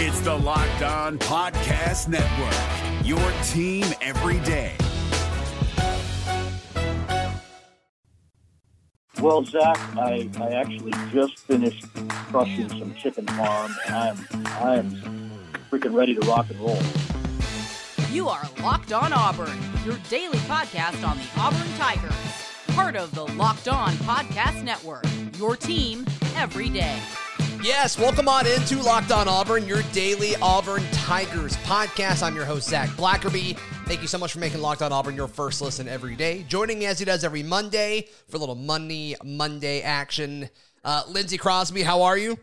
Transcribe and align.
It's 0.00 0.20
the 0.20 0.32
Locked 0.32 0.82
On 0.82 1.18
Podcast 1.18 2.06
Network, 2.06 3.04
your 3.04 3.18
team 3.48 3.84
every 4.00 4.38
day. 4.46 4.76
Well, 9.20 9.44
Zach, 9.44 9.76
I, 9.96 10.30
I 10.38 10.50
actually 10.50 10.92
just 11.10 11.40
finished 11.40 11.84
crushing 12.30 12.68
some 12.68 12.94
chicken 12.94 13.26
farm, 13.26 13.74
and 13.88 13.96
I'm 13.96 14.46
I'm 14.62 15.30
freaking 15.68 15.92
ready 15.92 16.14
to 16.14 16.20
rock 16.28 16.48
and 16.48 16.60
roll. 16.60 16.78
You 18.12 18.28
are 18.28 18.48
Locked 18.62 18.92
On 18.92 19.12
Auburn, 19.12 19.58
your 19.84 19.98
daily 20.08 20.38
podcast 20.46 21.04
on 21.04 21.18
the 21.18 21.26
Auburn 21.40 21.72
Tigers, 21.76 22.12
part 22.68 22.94
of 22.94 23.12
the 23.16 23.24
Locked 23.32 23.66
On 23.66 23.90
Podcast 23.94 24.62
Network. 24.62 25.06
Your 25.38 25.56
team 25.56 26.06
every 26.36 26.68
day. 26.68 27.00
Yes, 27.68 27.98
welcome 27.98 28.28
on 28.28 28.46
into 28.46 28.80
Locked 28.80 29.12
On 29.12 29.28
Auburn, 29.28 29.68
your 29.68 29.82
daily 29.92 30.34
Auburn 30.36 30.82
Tigers 30.90 31.54
podcast. 31.58 32.22
I'm 32.22 32.34
your 32.34 32.46
host, 32.46 32.66
Zac 32.70 32.88
Blackerby. 32.92 33.58
Thank 33.84 34.00
you 34.00 34.08
so 34.08 34.16
much 34.16 34.32
for 34.32 34.38
making 34.38 34.62
Locked 34.62 34.80
On 34.80 34.90
Auburn 34.90 35.14
your 35.14 35.28
first 35.28 35.60
listen 35.60 35.86
every 35.86 36.16
day. 36.16 36.46
Joining 36.48 36.78
me 36.78 36.86
as 36.86 36.98
he 36.98 37.04
does 37.04 37.24
every 37.24 37.42
Monday 37.42 38.08
for 38.26 38.38
a 38.38 38.40
little 38.40 38.54
Money 38.54 39.16
Monday 39.22 39.82
action. 39.82 40.48
Uh, 40.82 41.02
Lindsay 41.08 41.36
Crosby, 41.36 41.82
how 41.82 42.00
are 42.00 42.16
you? 42.16 42.38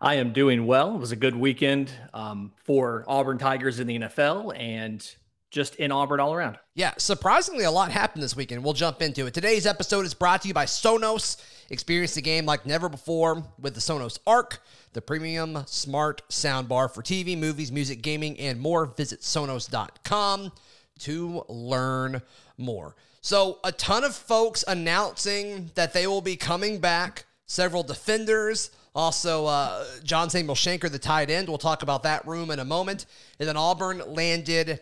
I 0.00 0.14
am 0.14 0.32
doing 0.32 0.66
well. 0.66 0.94
It 0.94 0.98
was 0.98 1.12
a 1.12 1.16
good 1.16 1.36
weekend 1.36 1.92
um, 2.14 2.52
for 2.64 3.04
Auburn 3.06 3.36
Tigers 3.36 3.80
in 3.80 3.86
the 3.86 3.98
NFL 3.98 4.58
and 4.58 5.06
just 5.56 5.76
in 5.76 5.90
Auburn 5.90 6.20
all 6.20 6.34
around. 6.34 6.58
Yeah, 6.74 6.92
surprisingly, 6.98 7.64
a 7.64 7.70
lot 7.70 7.90
happened 7.90 8.22
this 8.22 8.36
weekend. 8.36 8.62
We'll 8.62 8.74
jump 8.74 9.00
into 9.00 9.24
it. 9.24 9.32
Today's 9.32 9.66
episode 9.66 10.04
is 10.04 10.12
brought 10.12 10.42
to 10.42 10.48
you 10.48 10.52
by 10.52 10.66
Sonos. 10.66 11.38
Experience 11.70 12.14
the 12.14 12.20
game 12.20 12.44
like 12.44 12.66
never 12.66 12.90
before 12.90 13.42
with 13.58 13.72
the 13.72 13.80
Sonos 13.80 14.18
Arc, 14.26 14.60
the 14.92 15.00
premium 15.00 15.64
smart 15.64 16.20
soundbar 16.28 16.92
for 16.92 17.02
TV, 17.02 17.38
movies, 17.38 17.72
music, 17.72 18.02
gaming, 18.02 18.38
and 18.38 18.60
more. 18.60 18.84
Visit 18.84 19.22
Sonos.com 19.22 20.52
to 20.98 21.42
learn 21.48 22.20
more. 22.58 22.94
So, 23.22 23.58
a 23.64 23.72
ton 23.72 24.04
of 24.04 24.14
folks 24.14 24.62
announcing 24.68 25.70
that 25.74 25.94
they 25.94 26.06
will 26.06 26.20
be 26.20 26.36
coming 26.36 26.80
back, 26.80 27.24
several 27.46 27.82
defenders. 27.82 28.72
Also, 28.94 29.46
uh, 29.46 29.86
John 30.04 30.28
Samuel 30.28 30.54
Shenker, 30.54 30.90
the 30.90 30.98
tight 30.98 31.30
end. 31.30 31.48
We'll 31.48 31.56
talk 31.56 31.82
about 31.82 32.02
that 32.02 32.26
room 32.26 32.50
in 32.50 32.58
a 32.58 32.64
moment. 32.64 33.06
And 33.40 33.48
then 33.48 33.56
Auburn 33.56 34.02
landed 34.06 34.80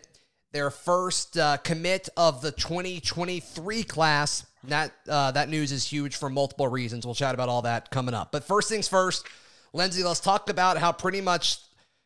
their 0.51 0.69
first 0.69 1.37
uh, 1.37 1.57
commit 1.57 2.09
of 2.15 2.41
the 2.41 2.51
2023 2.51 3.83
class. 3.83 4.45
That 4.65 4.93
uh, 5.07 5.31
that 5.31 5.49
news 5.49 5.71
is 5.71 5.85
huge 5.87 6.15
for 6.15 6.29
multiple 6.29 6.67
reasons. 6.67 7.05
We'll 7.05 7.15
chat 7.15 7.35
about 7.35 7.49
all 7.49 7.61
that 7.63 7.91
coming 7.91 8.15
up. 8.15 8.31
But 8.31 8.43
first 8.43 8.69
things 8.69 8.87
first, 8.87 9.25
Lindsay, 9.73 10.03
let's 10.03 10.19
talk 10.19 10.49
about 10.49 10.77
how 10.77 10.91
pretty 10.91 11.21
much 11.21 11.59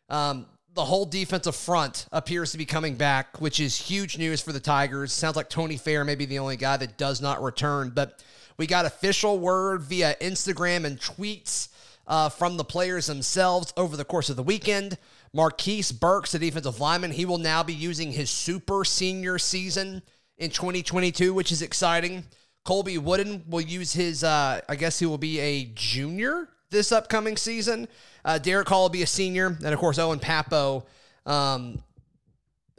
um, 0.09 0.45
the 0.73 0.85
whole 0.85 1.05
defensive 1.05 1.55
front 1.55 2.07
appears 2.11 2.51
to 2.51 2.57
be 2.57 2.65
coming 2.65 2.95
back, 2.95 3.39
which 3.41 3.59
is 3.59 3.77
huge 3.77 4.17
news 4.17 4.41
for 4.41 4.51
the 4.51 4.59
Tigers. 4.59 5.11
Sounds 5.11 5.35
like 5.35 5.49
Tony 5.49 5.77
Fair 5.77 6.03
may 6.03 6.15
be 6.15 6.25
the 6.25 6.39
only 6.39 6.57
guy 6.57 6.77
that 6.77 6.97
does 6.97 7.21
not 7.21 7.41
return, 7.41 7.91
but 7.93 8.23
we 8.57 8.67
got 8.67 8.85
official 8.85 9.39
word 9.39 9.81
via 9.83 10.15
Instagram 10.21 10.85
and 10.85 10.99
tweets 10.99 11.69
uh, 12.07 12.29
from 12.29 12.57
the 12.57 12.63
players 12.63 13.05
themselves 13.05 13.73
over 13.77 13.95
the 13.95 14.03
course 14.03 14.29
of 14.29 14.35
the 14.35 14.43
weekend. 14.43 14.97
Marquis 15.33 15.85
Burks, 15.99 16.31
the 16.31 16.39
defensive 16.39 16.79
lineman, 16.79 17.11
he 17.11 17.25
will 17.25 17.37
now 17.37 17.63
be 17.63 17.73
using 17.73 18.11
his 18.11 18.29
super 18.29 18.83
senior 18.83 19.37
season 19.37 20.01
in 20.37 20.49
2022, 20.49 21.33
which 21.33 21.51
is 21.51 21.61
exciting. 21.61 22.23
Colby 22.65 22.97
Wooden 22.97 23.43
will 23.47 23.61
use 23.61 23.93
his, 23.93 24.23
uh, 24.23 24.61
I 24.67 24.75
guess 24.75 24.99
he 24.99 25.05
will 25.05 25.17
be 25.17 25.39
a 25.39 25.65
junior 25.75 26.49
this 26.71 26.91
upcoming 26.91 27.37
season. 27.37 27.87
Uh, 28.23 28.37
Derick 28.37 28.69
Hall 28.69 28.83
will 28.83 28.89
be 28.89 29.01
a 29.01 29.07
senior. 29.07 29.47
And 29.47 29.67
of 29.67 29.79
course, 29.79 29.97
Owen 29.97 30.19
Pappoe. 30.19 30.85
Um, 31.25 31.81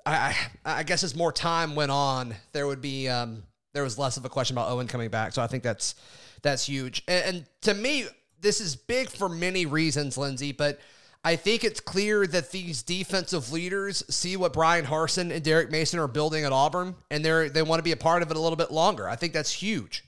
I, 0.07 0.37
I 0.65 0.83
guess 0.83 1.05
as 1.05 1.15
more 1.15 1.33
time 1.33 1.75
went 1.75 1.91
on, 1.91 2.35
there 2.53 2.67
would 2.67 2.81
be 2.81 3.09
um, 3.09 3.43
there 3.75 3.83
was 3.83 3.99
less 3.99 4.17
of 4.17 4.25
a 4.25 4.29
question 4.29 4.57
about 4.57 4.71
Owen 4.71 4.87
coming 4.87 5.11
back. 5.11 5.33
So 5.33 5.43
I 5.43 5.47
think 5.47 5.63
that's 5.63 5.95
that's 6.43 6.67
huge. 6.67 7.03
And, 7.07 7.37
and 7.37 7.47
to 7.63 7.75
me, 7.75 8.07
this 8.41 8.61
is 8.61 8.77
big 8.77 9.11
for 9.11 9.29
many 9.29 9.67
reasons, 9.67 10.17
Lindsay, 10.17 10.53
But 10.53 10.81
I 11.23 11.37
think 11.37 11.65
it's 11.65 11.81
clear 11.81 12.27
that 12.27 12.51
these 12.51 12.83
defensive 12.83 13.53
leaders 13.53 14.03
see 14.09 14.37
what 14.37 14.55
Brian 14.55 14.87
Harsin 14.87 15.31
and 15.31 15.45
Derek 15.45 15.71
Mason 15.71 15.99
are 15.99 16.09
building 16.09 16.45
at 16.45 16.53
Auburn, 16.53 16.95
and 17.11 17.23
they're 17.23 17.51
they 17.51 17.63
want 17.63 17.79
to 17.79 17.83
be 17.83 17.93
a 17.93 17.97
part 17.97 18.23
of 18.23 18.31
it 18.31 18.37
a 18.37 18.41
little 18.41 18.57
bit 18.57 18.71
longer. 18.71 19.09
I 19.09 19.17
think 19.17 19.35
that's 19.35 19.53
huge. 19.53 20.05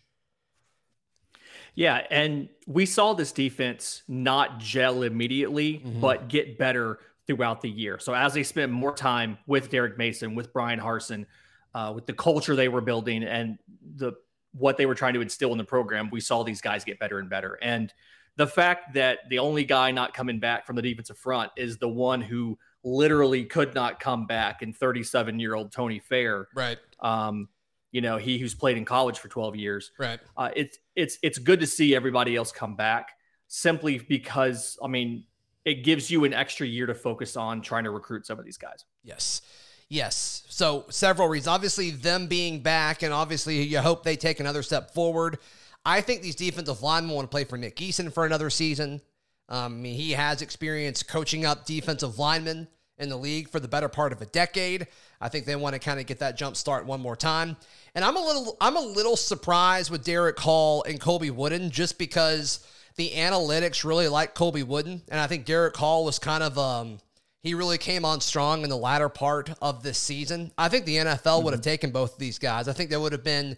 Yeah, 1.75 2.07
and 2.11 2.49
we 2.67 2.87
saw 2.87 3.13
this 3.15 3.33
defense 3.33 4.03
not 4.09 4.59
gel 4.59 5.03
immediately, 5.03 5.75
mm-hmm. 5.75 6.01
but 6.01 6.29
get 6.29 6.59
better 6.59 6.99
throughout 7.27 7.61
the 7.61 7.71
year. 7.71 7.99
So 7.99 8.15
as 8.15 8.35
they 8.35 8.43
spent 8.43 8.73
more 8.73 8.95
time 8.95 9.39
with 9.47 9.71
Derek 9.71 9.97
Mason, 9.97 10.35
with 10.35 10.53
Brian 10.53 10.81
Harsin, 10.81 11.27
uh, 11.75 11.93
with 11.95 12.07
the 12.07 12.13
culture 12.13 12.57
they 12.57 12.69
were 12.69 12.81
building, 12.81 13.23
and 13.23 13.59
the 13.97 14.13
what 14.53 14.77
they 14.77 14.87
were 14.87 14.95
trying 14.95 15.15
to 15.15 15.21
instill 15.21 15.53
in 15.53 15.59
the 15.59 15.65
program, 15.65 16.09
we 16.11 16.21
saw 16.21 16.43
these 16.43 16.61
guys 16.61 16.85
get 16.85 16.99
better 16.99 17.19
and 17.19 17.29
better. 17.29 17.59
And 17.63 17.93
the 18.37 18.47
fact 18.47 18.95
that 18.95 19.21
the 19.29 19.39
only 19.39 19.65
guy 19.65 19.91
not 19.91 20.15
coming 20.15 20.39
back 20.39 20.67
from 20.67 20.77
the 20.77 20.83
defensive 20.83 21.19
front 21.19 21.53
is 21.57 21.79
the 21.79 21.89
one 21.89 22.21
who 22.21 22.59
literally 22.85 23.45
could 23.45 23.75
not 23.75 24.01
come 24.01 24.27
back 24.27 24.63
in 24.63 24.73
37 24.73 25.39
year 25.39 25.55
old 25.55 25.73
Tony 25.73 25.99
Fair. 25.99 26.49
Right. 26.55 26.79
Um, 27.01 27.49
you 27.91 28.01
know, 28.01 28.17
he 28.17 28.39
who's 28.39 28.55
played 28.55 28.79
in 28.79 28.85
college 28.85 29.19
for 29.19 29.29
12 29.29 29.57
years. 29.57 29.93
Right. 29.99 30.19
Uh, 30.37 30.51
it's, 30.57 30.79
it's, 30.97 31.19
it's 31.23 31.39
good 31.39 31.61
to 31.61 31.67
see 31.67 31.95
everybody 31.95 32.37
else 32.37 32.51
come 32.51 32.75
back 32.75 33.11
simply 33.49 33.99
because, 33.99 34.79
I 34.83 34.89
mean, 34.89 35.25
it 35.65 35.85
gives 35.85 36.11
you 36.11 36.25
an 36.25 36.33
extra 36.33 36.67
year 36.67 36.87
to 36.87 36.95
focus 36.95 37.37
on 37.37 37.61
trying 37.61 37.85
to 37.85 37.91
recruit 37.91 38.27
some 38.27 38.39
of 38.39 38.45
these 38.45 38.57
guys. 38.57 38.87
Yes. 39.05 39.43
Yes. 39.89 40.45
So 40.49 40.87
several 40.89 41.29
reasons. 41.29 41.49
Obviously, 41.49 41.91
them 41.91 42.27
being 42.27 42.61
back, 42.61 43.03
and 43.03 43.13
obviously, 43.13 43.63
you 43.63 43.79
hope 43.79 44.05
they 44.05 44.17
take 44.17 44.41
another 44.41 44.63
step 44.63 44.95
forward. 44.95 45.39
I 45.85 46.01
think 46.01 46.23
these 46.23 46.37
defensive 46.37 46.83
linemen 46.83 47.15
want 47.15 47.31
to 47.31 47.35
play 47.35 47.45
for 47.45 47.57
Nick 47.57 47.77
Eason 47.77 48.13
for 48.13 48.25
another 48.25 48.51
season. 48.51 49.01
Um, 49.49 49.75
I 49.75 49.77
mean, 49.77 49.95
he 49.97 50.13
has 50.13 50.43
experience 50.43 51.03
coaching 51.03 51.45
up 51.45 51.67
defensive 51.67 52.19
linemen 52.19 52.69
in 52.99 53.09
the 53.09 53.17
league 53.17 53.49
for 53.49 53.61
the 53.61 53.69
better 53.69 53.89
part 53.89 54.13
of 54.13 54.23
a 54.23 54.27
decade. 54.27 54.87
I 55.21 55.29
think 55.29 55.45
they 55.45 55.57
want 55.57 55.75
to 55.75 55.79
kind 55.79 55.99
of 56.01 56.07
get 56.07 56.21
that 56.21 56.37
jump 56.37 56.57
start 56.57 56.87
one 56.87 57.01
more 57.01 57.17
time. 57.17 57.57
And 57.95 58.05
I'm 58.05 58.17
a 58.17 58.25
little 58.25 58.57
I'm 58.61 58.77
a 58.77 58.81
little 58.81 59.17
surprised 59.17 59.91
with 59.91 60.05
Derick 60.05 60.39
Hall 60.39 60.85
and 60.85 61.01
Colby 61.01 61.31
Wooden 61.31 61.71
just 61.71 61.99
because 61.99 62.67
the 62.97 63.11
analytics 63.11 63.85
really 63.85 64.09
like 64.09 64.35
Colby 64.35 64.63
Wooden, 64.63 65.03
and 65.09 65.21
I 65.21 65.27
think 65.27 65.47
Derick 65.47 65.77
Hall 65.77 66.05
was 66.05 66.19
kind 66.19 66.43
of 66.43 66.59
um 66.59 66.99
he 67.43 67.55
really 67.55 67.79
came 67.79 68.05
on 68.05 68.21
strong 68.21 68.63
in 68.63 68.71
the 68.71 68.77
latter 68.77 69.09
part 69.09 69.51
of 69.61 69.83
this 69.83 69.99
season. 69.99 70.53
I 70.57 70.69
think 70.69 70.87
the 70.87 70.97
NFL 70.97 71.19
mm-hmm. 71.23 71.45
would 71.45 71.55
have 71.55 71.63
taken 71.63 71.91
both 71.91 72.13
of 72.13 72.19
these 72.19 72.39
guys. 72.39 72.69
I 72.69 72.73
think 72.73 72.89
they 72.89 72.97
would 72.97 73.13
have 73.13 73.25
been 73.25 73.57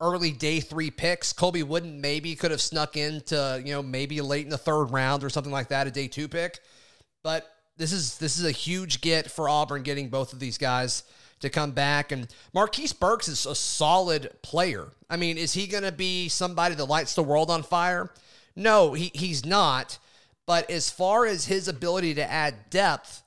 early 0.00 0.30
day 0.30 0.60
three 0.60 0.90
picks. 0.90 1.32
Colby 1.32 1.62
Wooden 1.62 2.00
maybe 2.00 2.34
could 2.34 2.50
have 2.50 2.60
snuck 2.60 2.96
into, 2.96 3.62
you 3.64 3.72
know, 3.72 3.82
maybe 3.82 4.20
late 4.20 4.44
in 4.44 4.50
the 4.50 4.58
third 4.58 4.86
round 4.86 5.24
or 5.24 5.30
something 5.30 5.52
like 5.52 5.68
that, 5.68 5.86
a 5.86 5.90
day 5.90 6.08
two 6.08 6.28
pick. 6.28 6.60
But 7.22 7.50
this 7.76 7.92
is 7.92 8.18
this 8.18 8.38
is 8.38 8.44
a 8.44 8.50
huge 8.50 9.00
get 9.00 9.30
for 9.30 9.48
Auburn 9.48 9.82
getting 9.82 10.08
both 10.08 10.32
of 10.32 10.40
these 10.40 10.58
guys 10.58 11.04
to 11.40 11.50
come 11.50 11.72
back. 11.72 12.12
And 12.12 12.28
Marquis 12.52 12.90
Burks 12.98 13.28
is 13.28 13.46
a 13.46 13.54
solid 13.54 14.30
player. 14.42 14.92
I 15.10 15.16
mean, 15.16 15.38
is 15.38 15.54
he 15.54 15.66
gonna 15.66 15.92
be 15.92 16.28
somebody 16.28 16.74
that 16.74 16.84
lights 16.84 17.14
the 17.14 17.22
world 17.22 17.50
on 17.50 17.62
fire? 17.62 18.10
No, 18.56 18.92
he, 18.92 19.10
he's 19.14 19.44
not. 19.44 19.98
But 20.46 20.70
as 20.70 20.90
far 20.90 21.26
as 21.26 21.46
his 21.46 21.68
ability 21.68 22.14
to 22.14 22.30
add 22.30 22.70
depth, 22.70 23.23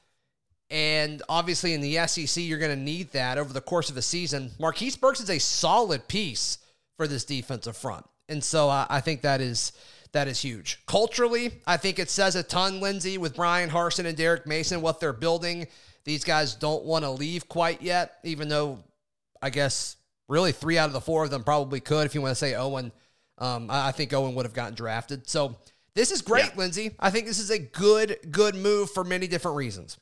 and 0.70 1.22
obviously, 1.30 1.74
in 1.74 1.82
the 1.82 2.06
SEC, 2.08 2.44
you're 2.44 2.60
going 2.60 2.78
to 2.78 2.84
need 2.84 3.12
that 3.12 3.38
over 3.38 3.54
the 3.54 3.62
course 3.62 3.90
of 3.90 3.98
a 3.98 4.02
season. 4.02 4.52
Marquis 4.60 4.94
Burks 5.00 5.22
is 5.22 5.30
a 5.30 5.40
solid 5.40 6.08
piece 6.08 6.58
for 6.98 7.08
this 7.08 7.24
defensive 7.24 7.78
front, 7.78 8.06
and 8.28 8.44
so 8.44 8.70
uh, 8.70 8.86
I 8.90 9.00
think 9.00 9.22
that 9.22 9.40
is 9.40 9.72
that 10.12 10.28
is 10.28 10.42
huge. 10.42 10.80
Culturally, 10.86 11.52
I 11.66 11.78
think 11.78 12.00
it 12.00 12.10
says 12.10 12.36
a 12.36 12.44
ton, 12.44 12.82
Lindsay, 12.82 13.18
with 13.18 13.36
Brian 13.36 13.70
Harsin 13.70 14.06
and 14.06 14.18
Derek 14.18 14.46
Mason, 14.48 14.82
what 14.82 15.00
they're 15.00 15.14
building. 15.14 15.68
These 16.04 16.24
guys 16.24 16.56
don't 16.56 16.84
want 16.84 17.04
to 17.04 17.12
leave 17.12 17.48
quite 17.50 17.82
yet, 17.82 18.18
even 18.24 18.48
though 18.48 18.84
I 19.42 19.50
guess 19.50 19.98
really 20.28 20.52
three 20.52 20.78
out 20.78 20.88
of 20.88 20.94
the 20.94 21.02
four 21.02 21.24
of 21.24 21.32
them 21.32 21.44
probably 21.44 21.80
could. 21.80 22.06
If 22.06 22.16
you 22.16 22.22
want 22.22 22.32
to 22.32 22.36
say 22.36 22.56
Owen, 22.56 22.92
um, 23.38 23.68
I 23.70 23.92
think 23.92 24.14
Owen 24.14 24.36
would 24.36 24.46
have 24.46 24.54
gotten 24.54 24.76
drafted. 24.76 25.30
So 25.30 25.56
this 25.96 26.12
is 26.12 26.22
great, 26.22 26.46
yeah. 26.46 26.58
Lindsay. 26.58 26.92
I 27.00 27.10
think 27.10 27.26
this 27.26 27.40
is 27.40 27.52
a 27.52 27.60
good, 27.60 28.18
good 28.32 28.56
move 28.56 28.90
for 28.92 29.04
many 29.04 29.28
different 29.28 29.58
reasons. 29.58 29.98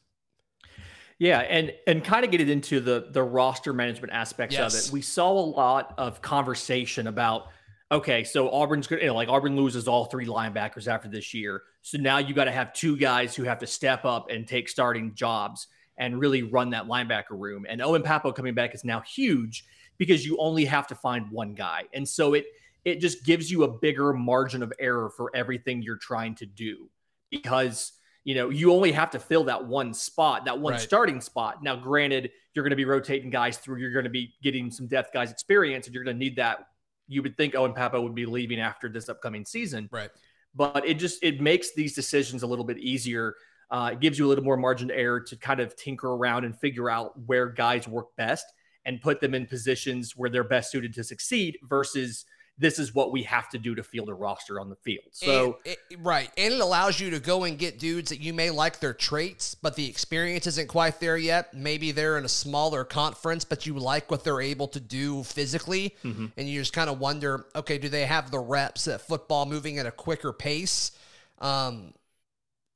Yeah, 1.18 1.40
and 1.40 1.72
and 1.88 2.04
kind 2.04 2.26
of 2.26 2.32
get 2.32 2.42
it 2.42 2.50
into 2.50 2.80
the 2.80 3.08
the 3.12 3.24
roster 3.24 3.74
management 3.74 4.14
aspects 4.14 4.56
yes. 4.56 4.74
of 4.74 4.90
it. 4.90 4.94
We 4.94 5.02
saw 5.02 5.32
a 5.32 5.40
lot 5.40 5.94
of 5.98 6.22
conversation 6.22 7.08
about 7.08 7.48
okay, 7.92 8.24
so 8.24 8.50
Auburn's 8.50 8.90
you 8.90 9.06
know, 9.06 9.16
like 9.16 9.30
Auburn 9.30 9.56
loses 9.56 9.88
all 9.88 10.06
three 10.06 10.26
linebackers 10.26 10.88
after 10.88 11.08
this 11.08 11.34
year. 11.34 11.64
So 11.82 11.98
now 11.98 12.18
you 12.18 12.34
got 12.34 12.46
to 12.46 12.52
have 12.52 12.74
two 12.74 12.98
guys 12.98 13.36
who 13.36 13.44
have 13.44 13.60
to 13.60 13.68
step 13.68 14.06
up 14.06 14.30
and 14.30 14.48
take 14.48 14.68
starting 14.68 15.14
jobs 15.14 15.68
and 15.98 16.20
really 16.20 16.44
run 16.44 16.72
that 16.72 16.86
linebacker 16.88 17.32
room. 17.32 17.66
And 17.70 17.82
Owen 17.82 18.04
Pappoe 18.04 18.34
coming 18.34 18.54
back 18.54 18.76
is 18.76 18.84
now 18.84 19.02
huge 19.02 19.66
because 19.98 20.26
you 20.26 20.38
only 20.38 20.66
have 20.66 20.88
to 20.88 20.96
find 20.96 21.30
one 21.32 21.54
guy. 21.54 21.84
And 21.94 22.08
so 22.08 22.34
it 22.34 22.46
it 22.84 23.00
just 23.00 23.26
gives 23.26 23.50
you 23.50 23.64
a 23.64 23.68
bigger 23.68 24.14
margin 24.14 24.62
of 24.62 24.72
error 24.80 25.10
for 25.10 25.32
everything 25.36 25.82
you're 25.82 25.98
trying 25.98 26.36
to 26.36 26.46
do 26.46 26.90
because 27.32 27.94
you 28.26 28.36
know, 28.36 28.50
you 28.50 28.74
only 28.74 28.92
have 28.92 29.12
to 29.12 29.20
fill 29.20 29.46
that 29.46 29.66
one 29.66 29.94
spot, 29.94 30.44
that 30.46 30.60
one 30.60 30.74
Right. 30.74 30.82
starting 30.82 31.22
spot. 31.22 31.64
Now, 31.64 31.76
granted, 31.78 32.32
you're 32.54 32.64
going 32.64 32.72
to 32.72 32.76
be 32.76 32.84
rotating 32.84 33.30
guys 33.30 33.58
through, 33.58 33.80
you're 33.80 33.92
going 33.92 34.04
to 34.04 34.10
be 34.10 34.34
getting 34.42 34.70
some 34.72 34.88
depth 34.88 35.14
guys 35.14 35.32
experience, 35.32 35.86
and 35.86 35.94
you're 35.94 36.04
going 36.04 36.18
to 36.18 36.20
need 36.20 36.36
that. 36.38 36.68
You 37.08 37.22
would 37.22 37.38
think 37.38 37.56
Owen 37.56 37.74
Pappoe 37.74 38.02
would 38.02 38.16
be 38.16 38.26
leaving 38.26 38.60
after 38.60 38.90
this 38.90 39.08
upcoming 39.10 39.46
season 39.46 39.88
Right. 39.92 40.10
but 40.56 40.86
it 40.88 40.96
just 40.96 41.24
it 41.24 41.40
makes 41.40 41.74
these 41.76 41.94
decisions 41.94 42.42
a 42.44 42.48
little 42.48 42.66
bit 42.66 42.80
easier. 42.80 43.36
Uh, 43.70 43.92
it 43.94 44.00
gives 44.00 44.18
you 44.18 44.26
a 44.26 44.30
little 44.30 44.44
more 44.44 44.58
margin 44.58 44.90
of 44.90 44.98
error 44.98 45.20
to 45.20 45.36
kind 45.36 45.60
of 45.60 45.76
tinker 45.76 46.08
around 46.14 46.46
and 46.46 46.60
figure 46.60 46.90
out 46.90 47.14
where 47.28 47.48
guys 47.48 47.88
work 47.88 48.08
best 48.16 48.46
and 48.86 49.02
put 49.02 49.20
them 49.22 49.34
in 49.36 49.46
positions 49.46 50.16
where 50.16 50.30
they're 50.30 50.44
best 50.44 50.72
suited 50.72 50.94
to 50.94 51.04
succeed 51.04 51.58
versus 51.64 52.26
this 52.58 52.80
is 52.80 52.96
what 52.96 53.12
we 53.12 53.24
have 53.24 53.50
to 53.50 53.58
do 53.58 53.76
to 53.76 53.84
field 53.84 54.08
a 54.08 54.14
roster 54.14 54.62
on 54.62 54.70
the 54.70 54.78
field. 54.78 55.04
So 55.12 55.58
And 55.66 55.76
it- 55.92 56.00
right, 56.00 56.32
and 56.38 56.54
it 56.54 56.60
allows 56.62 57.00
you 57.02 57.10
to 57.10 57.20
go 57.20 57.44
and 57.44 57.58
get 57.60 57.80
dudes 57.80 58.10
that 58.12 58.22
you 58.22 58.34
may 58.34 58.50
like 58.50 58.80
their 58.80 58.94
traits, 58.94 59.56
but 59.56 59.76
the 59.76 59.90
experience 59.90 60.48
isn't 60.48 60.68
quite 60.68 61.02
there 61.02 61.18
yet. 61.18 61.54
Maybe 61.54 61.92
they're 61.92 62.18
in 62.18 62.24
a 62.24 62.30
smaller 62.30 62.86
conference, 62.86 63.44
but 63.44 63.66
you 63.66 63.74
like 63.78 64.10
what 64.10 64.24
they're 64.24 64.40
able 64.40 64.70
to 64.70 64.80
do 64.80 65.24
physically, 65.24 65.96
Mm-hmm. 66.04 66.28
and 66.38 66.50
you 66.50 66.62
just 66.62 66.72
kind 66.72 66.90
of 66.90 66.98
wonder, 67.00 67.46
okay, 67.56 67.78
do 67.78 67.90
they 67.90 68.06
have 68.06 68.32
the 68.32 68.40
reps 68.40 68.88
at 68.88 69.02
football 69.02 69.46
moving 69.46 69.78
at 69.78 69.86
a 69.86 69.92
quicker 69.92 70.32
pace? 70.32 70.92
Um, 71.40 71.94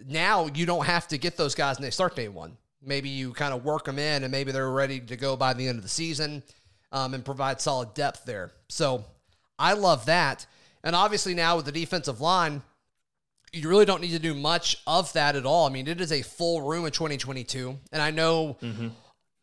now 0.05 0.47
you 0.53 0.65
don't 0.65 0.85
have 0.85 1.07
to 1.09 1.17
get 1.17 1.37
those 1.37 1.55
guys 1.55 1.77
and 1.77 1.85
they 1.85 1.89
start 1.91 2.15
day 2.15 2.27
one. 2.27 2.57
Maybe 2.81 3.09
you 3.09 3.33
kind 3.33 3.53
of 3.53 3.63
work 3.65 3.85
them 3.85 3.99
in, 3.99 4.23
and 4.23 4.31
maybe 4.31 4.51
they're 4.51 4.69
ready 4.71 4.99
to 5.01 5.15
go 5.17 5.35
by 5.35 5.53
the 5.53 5.67
end 5.67 5.77
of 5.77 5.83
the 5.83 5.89
season, 5.89 6.43
um, 6.91 7.13
and 7.13 7.23
provide 7.25 7.59
solid 7.61 7.93
depth 7.93 8.25
there. 8.25 8.51
So 8.69 9.03
I 9.59 9.73
love 9.73 10.05
that. 10.05 10.47
And 10.83 10.95
obviously 10.95 11.35
now 11.35 11.57
with 11.57 11.65
the 11.65 11.71
defensive 11.71 12.21
line, 12.21 12.63
you 13.51 13.67
really 13.67 13.85
don't 13.85 14.01
need 14.01 14.11
to 14.11 14.19
do 14.19 14.33
much 14.33 14.81
of 14.87 15.11
that 15.13 15.35
at 15.35 15.45
all. 15.45 15.67
I 15.67 15.69
mean, 15.69 15.87
it 15.87 16.01
is 16.01 16.11
a 16.11 16.21
full 16.21 16.61
room 16.61 16.85
in 16.85 16.91
2022, 16.91 17.77
and 17.91 18.01
I 18.01 18.11
know 18.11 18.57
mm-hmm. 18.61 18.89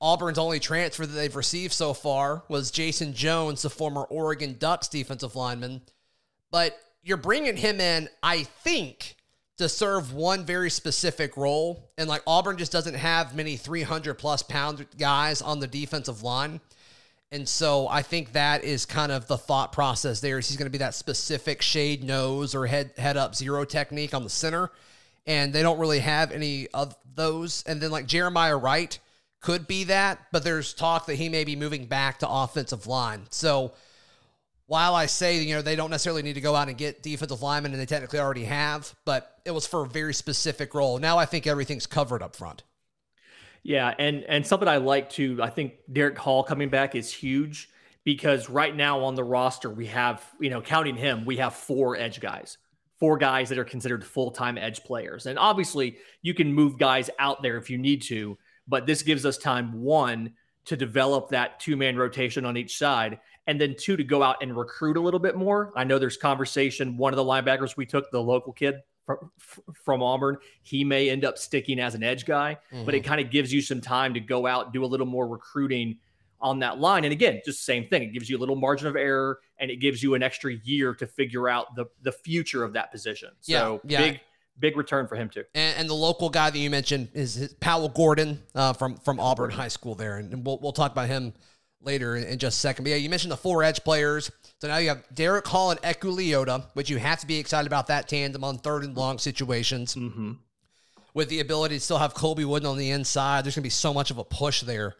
Auburn's 0.01 0.39
only 0.39 0.61
transfer 0.61 1.05
that 1.05 1.13
they've 1.13 1.35
received 1.35 1.73
so 1.73 1.93
far 1.93 2.43
was 2.49 2.71
Jason 2.71 3.15
Jones, 3.15 3.63
the 3.63 3.71
former 3.71 4.03
Oregon 4.03 4.57
Ducks 4.59 4.89
defensive 4.89 5.35
lineman. 5.35 5.83
But 6.51 6.79
you're 7.03 7.17
bringing 7.17 7.57
him 7.57 7.81
in, 7.81 8.09
I 8.23 8.45
think, 8.45 9.17
to 9.59 9.69
serve 9.69 10.13
one 10.13 10.45
very 10.45 10.71
specific 10.71 11.37
role. 11.37 11.91
And 11.97 12.09
like 12.09 12.23
Auburn 12.27 12.59
just 12.59 12.73
doesn't 12.73 12.95
have 12.95 13.35
many 13.35 13.57
300 13.57 14.15
plus 14.15 14.43
pound 14.43 14.87
guys 14.99 15.41
on 15.41 15.61
the 15.61 15.67
defensive 15.67 16.23
line. 16.23 16.61
And 17.33 17.49
so 17.49 17.89
I 17.89 18.03
think 18.03 18.33
that 18.33 18.63
is 18.63 18.87
kind 18.87 19.11
of 19.11 19.27
the 19.27 19.37
thought 19.37 19.73
process 19.73 20.21
there. 20.21 20.39
Is 20.39 20.49
he's 20.49 20.57
going 20.57 20.67
to 20.67 20.71
be 20.71 20.79
that 20.79 20.95
specific 20.95 21.61
shade 21.61 22.05
nose 22.05 22.55
or 22.55 22.67
head 22.67 22.93
head 22.97 23.17
up 23.17 23.35
zero 23.35 23.65
technique 23.65 24.15
on 24.15 24.23
the 24.23 24.31
center, 24.31 24.71
and 25.27 25.53
they 25.53 25.63
don't 25.63 25.79
really 25.79 25.99
have 25.99 26.31
any 26.31 26.69
of 26.69 26.97
those. 27.15 27.65
And 27.67 27.81
then 27.81 27.91
like 27.91 28.07
Jeremiah 28.07 28.57
Wright 28.57 28.97
could 29.41 29.67
be 29.67 29.85
that, 29.85 30.27
but 30.31 30.45
there's 30.45 30.73
talk 30.73 31.07
that 31.07 31.17
he 31.17 31.29
may 31.29 31.45
be 31.45 31.57
moving 31.57 31.87
back 31.87 32.21
to 32.21 32.29
offensive 32.29 32.87
line. 32.87 33.27
So 33.31 33.73
while 34.67 34.95
I 34.95 35.07
say 35.07 35.41
you 35.43 35.57
know 35.57 35.63
they 35.63 35.77
don't 35.77 35.91
necessarily 35.91 36.23
need 36.23 36.35
to 36.35 36.41
go 36.41 36.55
out 36.55 36.69
and 36.69 36.79
get 36.79 37.03
defensive 37.03 37.43
linemen, 37.43 37.73
and 37.73 37.81
they 37.81 37.87
technically 37.87 38.21
already 38.21 38.45
have, 38.45 38.95
but 39.05 39.41
it 39.45 39.51
was 39.51 39.67
for 39.67 39.85
a 39.85 39.89
very 39.89 40.15
specific 40.15 40.75
role. 40.75 40.99
Now 40.99 41.19
I 41.19 41.27
think 41.27 41.49
everything's 41.49 41.87
covered 41.87 42.23
up 42.23 42.37
front. 42.37 42.63
Yeah, 43.67 43.93
and 43.99 44.23
and 44.29 44.47
something 44.47 44.69
I 44.69 44.77
like 44.77 45.11
to 45.11 45.43
I 45.43 45.51
think 45.51 45.73
Derick 45.93 46.17
Hall 46.17 46.45
coming 46.45 46.69
back 46.69 46.95
is 46.95 47.13
huge 47.13 47.69
because 48.05 48.49
right 48.49 48.75
now 48.75 49.03
on 49.03 49.17
the 49.17 49.25
roster 49.25 49.69
we 49.69 49.87
have, 49.87 50.25
you 50.39 50.51
know, 50.51 50.63
counting 50.63 50.95
him, 50.95 51.25
we 51.25 51.37
have 51.39 51.53
four 51.53 51.97
edge 51.97 52.21
guys. 52.21 52.59
Four 53.01 53.19
guys 53.19 53.49
that 53.49 53.59
are 53.59 53.65
considered 53.65 54.05
full-time 54.05 54.57
edge 54.57 54.85
players. 54.85 55.27
And 55.27 55.37
obviously, 55.37 55.97
you 56.23 56.33
can 56.33 56.53
move 56.53 56.79
guys 56.79 57.11
out 57.19 57.43
there 57.43 57.57
if 57.57 57.69
you 57.69 57.77
need 57.77 58.03
to, 58.03 58.39
but 58.69 58.87
this 58.87 59.03
gives 59.03 59.27
us 59.27 59.37
time 59.37 59.73
one 59.83 60.33
to 60.67 60.77
develop 60.77 61.29
that 61.31 61.59
two-man 61.59 61.97
rotation 61.97 62.47
on 62.47 62.57
each 62.57 62.79
side 62.79 63.19
and 63.49 63.61
then 63.61 63.75
two 63.77 63.97
to 63.97 64.05
go 64.05 64.23
out 64.23 64.37
and 64.43 64.57
recruit 64.57 64.97
a 64.97 65.01
little 65.01 65.19
bit 65.19 65.35
more. 65.35 65.73
I 65.75 65.83
know 65.83 65.99
there's 65.99 66.17
conversation 66.17 66.97
one 66.97 67.13
of 67.13 67.17
the 67.17 67.25
linebackers 67.25 67.77
we 67.77 67.85
took, 67.85 68.13
the 68.13 68.23
local 68.23 68.53
kid 68.53 68.77
from, 69.07 69.31
from 69.73 70.03
Auburn, 70.03 70.37
he 70.63 70.85
may 70.85 71.09
end 71.09 71.25
up 71.25 71.39
sticking 71.39 71.79
as 71.79 71.95
an 71.95 72.03
edge 72.03 72.27
guy, 72.27 72.59
but 72.85 72.95
it 72.95 73.01
kind 73.01 73.21
of 73.21 73.31
gives 73.31 73.53
you 73.53 73.63
some 73.63 73.81
time 73.81 74.13
to 74.15 74.21
go 74.21 74.47
out 74.47 74.73
do 74.73 74.85
a 74.85 74.87
little 74.87 75.07
more 75.07 75.27
recruiting 75.27 75.97
on 76.41 76.59
that 76.59 76.79
line. 76.79 77.05
And 77.05 77.13
again, 77.13 77.41
just 77.45 77.65
same 77.65 77.87
thing. 77.89 78.03
It 78.03 78.13
gives 78.13 78.29
you 78.29 78.37
a 78.37 78.41
little 78.41 78.57
margin 78.57 78.89
of 78.89 78.97
error 78.97 79.39
and 79.59 79.71
it 79.71 79.77
gives 79.77 80.03
you 80.03 80.15
an 80.15 80.23
extra 80.23 80.53
year 80.65 80.95
to 80.95 81.07
figure 81.07 81.49
out 81.49 81.75
the 81.77 81.87
the 82.03 82.13
future 82.13 82.65
of 82.65 82.75
that 82.75 82.93
position. 82.93 83.31
So 83.41 83.81
Yeah, 83.85 84.01
yeah. 84.01 84.11
big 84.11 84.21
big 84.59 84.77
return 84.77 85.07
for 85.07 85.17
him 85.17 85.29
too. 85.29 85.45
And, 85.55 85.79
and 85.79 85.89
the 85.89 85.95
local 85.95 86.29
guy 86.31 86.51
that 86.51 86.59
you 86.59 86.71
mentioned 86.71 87.09
is 87.15 87.37
is 87.37 87.55
Powell 87.55 87.89
Gordon 87.89 88.43
uh, 88.55 88.73
from 88.73 88.97
from 88.97 89.21
Auburn 89.21 89.51
High 89.51 89.69
School 89.69 89.95
there, 89.95 90.17
and 90.19 90.45
we'll 90.45 90.59
we'll 90.61 90.73
talk 90.73 90.93
about 90.93 91.09
him 91.09 91.33
later 91.87 92.17
in, 92.17 92.39
just 92.39 92.59
a 92.59 92.61
second. 92.61 92.85
But 92.85 92.91
yeah, 92.91 92.97
you 92.97 93.09
mentioned 93.09 93.33
the 93.33 93.37
four 93.37 93.63
edge 93.63 93.83
players. 93.85 94.31
So 94.61 94.69
now 94.69 94.79
you 94.79 94.89
have 94.89 95.05
Derick 95.15 95.47
Hall 95.47 95.71
and 95.71 95.81
Eku 95.83 96.15
Leota, 96.15 96.65
which 96.75 96.91
you 96.91 96.99
have 96.99 97.21
to 97.21 97.27
be 97.27 97.39
excited 97.39 97.67
about 97.67 97.87
that 97.87 98.09
tandem 98.09 98.45
on 98.45 98.59
third 98.59 98.85
and 98.85 98.97
long 98.97 99.19
situations. 99.19 99.95
Mm-hmm. 99.95 100.33
With 101.15 101.29
the 101.29 101.41
ability 101.41 101.77
to 101.77 101.81
still 101.81 101.99
have 101.99 102.13
Colby 102.13 102.45
Wooden 102.45 102.69
on 102.69 102.77
the 102.77 102.91
inside, 102.91 103.45
there's 103.45 103.55
going 103.55 103.63
to 103.63 103.67
be 103.67 103.71
so 103.71 103.95
much 103.95 104.11
of 104.11 104.19
a 104.19 104.25
push 104.25 104.63
there. 104.63 104.97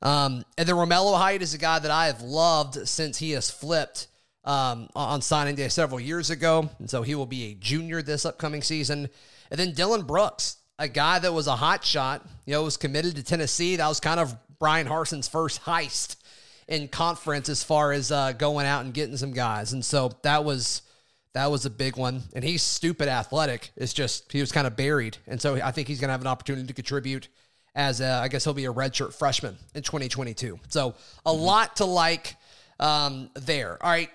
Um, 0.00 0.44
and 0.56 0.66
then 0.66 0.76
Romello 0.76 1.18
Height 1.18 1.42
is 1.42 1.52
a 1.52 1.58
guy 1.58 1.78
that 1.78 1.90
I 1.90 2.06
have 2.06 2.22
loved 2.22 2.88
since 2.88 3.18
he 3.18 3.32
has 3.32 3.50
flipped 3.50 4.06
um, 4.44 4.88
on 4.96 5.20
signing 5.20 5.56
day 5.56 5.68
several 5.68 6.00
years 6.00 6.30
ago. 6.30 6.70
And 6.78 6.88
so 6.88 7.02
he 7.02 7.14
will 7.14 7.26
be 7.26 7.50
a 7.50 7.54
junior 7.54 8.00
this 8.00 8.24
upcoming 8.24 8.62
season. 8.62 9.10
And 9.50 9.60
then 9.60 9.72
Dylan 9.72 10.06
Brooks, 10.06 10.56
a 10.78 10.88
guy 10.88 11.18
that 11.18 11.32
was 11.32 11.46
a 11.46 11.56
hot 11.56 11.84
shot, 11.84 12.26
you 12.46 12.54
know, 12.54 12.62
was 12.62 12.78
committed 12.78 13.16
to 13.16 13.22
Tennessee. 13.22 13.76
That 13.76 13.88
was 13.88 14.00
kind 14.00 14.20
of 14.20 14.34
Brian 14.58 14.86
Harsin's 14.86 15.28
first 15.28 15.62
heist 15.64 16.16
in 16.70 16.86
conference 16.86 17.48
as 17.48 17.62
far 17.62 17.92
as 17.92 18.10
uh, 18.10 18.32
going 18.32 18.64
out 18.64 18.84
and 18.84 18.94
getting 18.94 19.16
some 19.16 19.32
guys. 19.32 19.74
And 19.74 19.84
so 19.84 20.12
that 20.22 20.44
was 20.44 20.82
that 21.34 21.50
was 21.50 21.66
a 21.66 21.70
big 21.70 21.96
one. 21.96 22.22
And 22.32 22.42
he's 22.42 22.62
stupid 22.62 23.08
athletic. 23.08 23.72
It's 23.76 23.92
just 23.92 24.32
he 24.32 24.40
was 24.40 24.50
kind 24.50 24.66
of 24.66 24.76
buried. 24.76 25.18
And 25.26 25.40
so 25.40 25.56
I 25.56 25.72
think 25.72 25.88
he's 25.88 26.00
going 26.00 26.08
to 26.08 26.12
have 26.12 26.22
an 26.22 26.26
opportunity 26.26 26.66
to 26.66 26.72
contribute 26.72 27.28
as 27.74 28.00
a, 28.00 28.08
I 28.08 28.28
guess 28.28 28.44
he'll 28.44 28.54
be 28.54 28.64
a 28.64 28.72
redshirt 28.72 29.12
freshman 29.12 29.56
in 29.74 29.82
2022. 29.82 30.58
So 30.68 30.94
a 31.26 31.32
lot 31.32 31.76
to 31.76 31.84
like 31.84 32.36
um, 32.78 33.30
there. 33.34 33.78
All 33.82 33.90
right. 33.90 34.10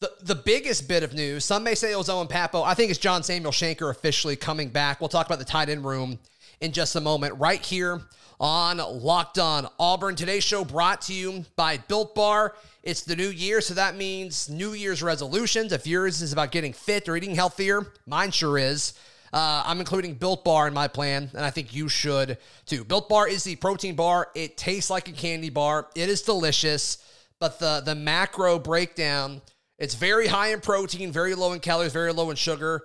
The, 0.00 0.10
the 0.22 0.34
biggest 0.34 0.88
bit 0.88 1.02
of 1.02 1.14
news, 1.14 1.44
some 1.44 1.64
may 1.64 1.74
say 1.74 1.92
it 1.92 1.96
was 1.96 2.10
Owen 2.10 2.26
Pappoe. 2.26 2.62
I 2.62 2.74
think 2.74 2.90
it's 2.90 2.98
John 2.98 3.22
Samuel 3.22 3.52
Shenker 3.52 3.90
officially 3.90 4.36
coming 4.36 4.68
back. 4.68 5.00
We'll 5.00 5.08
talk 5.08 5.26
about 5.26 5.38
the 5.38 5.46
tight 5.46 5.70
end 5.70 5.84
room 5.84 6.18
in 6.60 6.72
just 6.72 6.96
a 6.96 7.00
moment, 7.00 7.38
right 7.38 7.64
here 7.64 8.02
on 8.44 8.76
Locked 8.76 9.38
On 9.38 9.66
Auburn. 9.78 10.16
Today's 10.16 10.44
show 10.44 10.66
brought 10.66 11.00
to 11.02 11.14
you 11.14 11.46
by 11.56 11.78
Built 11.78 12.14
Bar. 12.14 12.54
It's 12.82 13.00
the 13.00 13.16
new 13.16 13.30
year, 13.30 13.62
so 13.62 13.72
that 13.72 13.96
means 13.96 14.50
New 14.50 14.74
Year's 14.74 15.02
resolutions. 15.02 15.72
If 15.72 15.86
yours 15.86 16.20
is 16.20 16.34
about 16.34 16.50
getting 16.50 16.74
fit 16.74 17.08
or 17.08 17.16
eating 17.16 17.34
healthier, 17.34 17.86
mine 18.06 18.32
sure 18.32 18.58
is. 18.58 18.92
Uh, 19.32 19.62
I'm 19.64 19.80
including 19.80 20.16
Built 20.16 20.44
Bar 20.44 20.68
in 20.68 20.74
my 20.74 20.88
plan, 20.88 21.30
and 21.32 21.42
I 21.42 21.48
think 21.48 21.74
you 21.74 21.88
should 21.88 22.36
too. 22.66 22.84
Built 22.84 23.08
Bar 23.08 23.28
is 23.28 23.44
the 23.44 23.56
protein 23.56 23.94
bar. 23.94 24.28
It 24.34 24.58
tastes 24.58 24.90
like 24.90 25.08
a 25.08 25.12
candy 25.12 25.48
bar. 25.48 25.88
It 25.94 26.10
is 26.10 26.20
delicious, 26.20 26.98
but 27.40 27.58
the 27.58 27.80
the 27.82 27.94
macro 27.94 28.58
breakdown, 28.58 29.40
it's 29.78 29.94
very 29.94 30.26
high 30.26 30.48
in 30.48 30.60
protein, 30.60 31.12
very 31.12 31.34
low 31.34 31.54
in 31.54 31.60
calories, 31.60 31.94
very 31.94 32.12
low 32.12 32.28
in 32.28 32.36
sugar. 32.36 32.84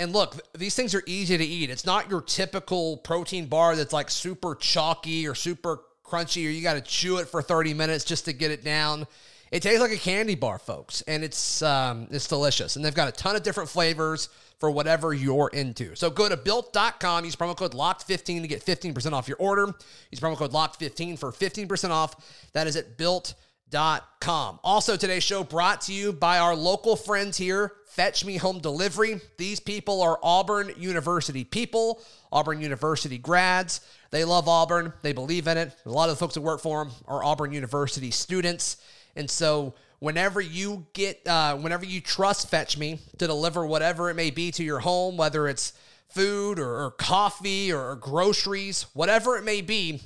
And 0.00 0.14
look, 0.14 0.36
these 0.56 0.74
things 0.74 0.94
are 0.94 1.02
easy 1.06 1.36
to 1.36 1.44
eat. 1.44 1.68
It's 1.68 1.84
not 1.84 2.08
your 2.08 2.22
typical 2.22 2.96
protein 2.96 3.46
bar 3.46 3.76
that's 3.76 3.92
like 3.92 4.10
super 4.10 4.54
chalky 4.54 5.28
or 5.28 5.34
super 5.34 5.82
crunchy, 6.02 6.46
or 6.46 6.50
you 6.50 6.62
got 6.62 6.74
to 6.74 6.80
chew 6.80 7.18
it 7.18 7.28
for 7.28 7.42
30 7.42 7.74
minutes 7.74 8.04
just 8.04 8.24
to 8.24 8.32
get 8.32 8.50
it 8.50 8.64
down. 8.64 9.06
It 9.52 9.62
tastes 9.62 9.80
like 9.80 9.90
a 9.90 9.98
candy 9.98 10.36
bar, 10.36 10.58
folks, 10.58 11.02
and 11.02 11.22
it's 11.22 11.60
um, 11.60 12.08
it's 12.10 12.28
delicious. 12.28 12.76
And 12.76 12.84
they've 12.84 12.94
got 12.94 13.08
a 13.08 13.12
ton 13.12 13.36
of 13.36 13.42
different 13.42 13.68
flavors 13.68 14.30
for 14.58 14.70
whatever 14.70 15.12
you're 15.12 15.50
into. 15.52 15.94
So 15.96 16.08
go 16.08 16.30
to 16.30 16.36
built.com, 16.36 17.24
use 17.26 17.36
promo 17.36 17.54
code 17.54 17.72
LOCKED15 17.72 18.42
to 18.42 18.48
get 18.48 18.64
15% 18.64 19.12
off 19.12 19.28
your 19.28 19.38
order. 19.38 19.66
Use 20.10 20.20
promo 20.20 20.36
code 20.36 20.52
LOCKED15 20.52 21.18
for 21.18 21.30
15% 21.30 21.90
off. 21.90 22.14
That 22.52 22.66
is 22.66 22.76
at 22.76 22.96
built.com. 22.96 24.60
Also, 24.64 24.96
today's 24.96 25.24
show 25.24 25.44
brought 25.44 25.82
to 25.82 25.92
you 25.92 26.12
by 26.12 26.38
our 26.38 26.54
local 26.54 26.96
friends 26.96 27.36
here, 27.36 27.72
Fetch 28.00 28.24
Me 28.24 28.38
Home 28.38 28.60
Delivery. 28.60 29.20
These 29.36 29.60
people 29.60 30.00
are 30.00 30.18
Auburn 30.22 30.72
University 30.78 31.44
people, 31.44 32.00
Auburn 32.32 32.62
University 32.62 33.18
grads. 33.18 33.82
They 34.10 34.24
love 34.24 34.48
Auburn, 34.48 34.94
they 35.02 35.12
believe 35.12 35.46
in 35.46 35.58
it. 35.58 35.76
A 35.84 35.90
lot 35.90 36.08
of 36.08 36.16
the 36.16 36.18
folks 36.18 36.32
that 36.32 36.40
work 36.40 36.62
for 36.62 36.82
them 36.82 36.94
are 37.06 37.22
Auburn 37.22 37.52
University 37.52 38.10
students. 38.10 38.78
And 39.16 39.30
so, 39.30 39.74
whenever 39.98 40.40
you 40.40 40.86
get, 40.94 41.20
uh, 41.28 41.58
whenever 41.58 41.84
you 41.84 42.00
trust 42.00 42.48
Fetch 42.48 42.78
Me 42.78 43.00
to 43.18 43.26
deliver 43.26 43.66
whatever 43.66 44.08
it 44.08 44.14
may 44.14 44.30
be 44.30 44.50
to 44.52 44.64
your 44.64 44.78
home, 44.78 45.18
whether 45.18 45.46
it's 45.46 45.74
food 46.08 46.58
or, 46.58 46.84
or 46.84 46.92
coffee 46.92 47.70
or, 47.70 47.96
groceries, 47.96 48.86
whatever 48.94 49.36
it 49.36 49.44
may 49.44 49.60
be, 49.60 50.00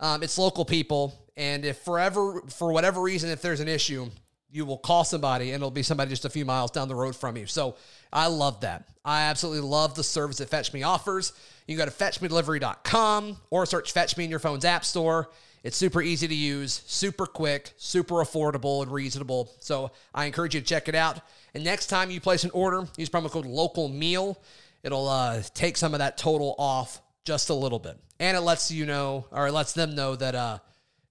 um, 0.00 0.24
it's 0.24 0.36
local 0.36 0.64
people. 0.64 1.14
And 1.36 1.64
if 1.64 1.78
forever, 1.78 2.42
for 2.48 2.72
whatever 2.72 3.00
reason, 3.00 3.30
if 3.30 3.40
there's 3.40 3.60
an 3.60 3.68
issue, 3.68 4.10
you 4.56 4.64
will 4.64 4.78
call 4.78 5.04
somebody 5.04 5.50
and 5.50 5.56
it'll 5.56 5.70
be 5.70 5.82
somebody 5.82 6.08
just 6.08 6.24
a 6.24 6.30
few 6.30 6.46
miles 6.46 6.70
down 6.70 6.88
the 6.88 6.94
road 6.94 7.14
from 7.14 7.36
you. 7.36 7.46
So 7.46 7.76
I 8.10 8.26
love 8.28 8.62
that. 8.62 8.88
I 9.04 9.24
absolutely 9.24 9.68
love 9.68 9.94
the 9.94 10.02
service 10.02 10.38
that 10.38 10.48
Fetch 10.48 10.72
Me 10.72 10.82
offers. 10.82 11.34
You 11.66 11.76
go 11.76 11.84
to 11.84 11.90
fetchmedelivery.com 11.90 13.36
or 13.50 13.66
search 13.66 13.92
Fetch 13.92 14.16
Me 14.16 14.24
in 14.24 14.30
your 14.30 14.38
phone's 14.38 14.64
app 14.64 14.86
store. 14.86 15.28
It's 15.62 15.76
super 15.76 16.00
easy 16.00 16.26
to 16.26 16.34
use, 16.34 16.82
super 16.86 17.26
quick, 17.26 17.72
super 17.76 18.14
affordable 18.14 18.82
and 18.82 18.90
reasonable. 18.90 19.52
So 19.60 19.90
I 20.14 20.24
encourage 20.24 20.54
you 20.54 20.62
to 20.62 20.66
check 20.66 20.88
it 20.88 20.94
out. 20.94 21.20
And 21.52 21.62
next 21.62 21.88
time 21.88 22.10
you 22.10 22.20
place 22.20 22.44
an 22.44 22.50
order, 22.52 22.86
use 22.96 23.10
promo 23.10 23.30
code 23.30 23.44
local 23.44 23.90
meal. 23.90 24.40
It'll 24.82 25.08
uh, 25.08 25.42
take 25.52 25.76
some 25.76 25.92
of 25.92 25.98
that 25.98 26.16
total 26.16 26.54
off 26.58 27.02
just 27.24 27.50
a 27.50 27.54
little 27.54 27.78
bit. 27.78 27.98
And 28.18 28.36
it 28.38 28.40
lets 28.40 28.70
you 28.70 28.86
know, 28.86 29.26
or 29.30 29.48
it 29.48 29.52
lets 29.52 29.74
them 29.74 29.94
know 29.94 30.16
that 30.16 30.34
uh, 30.34 30.58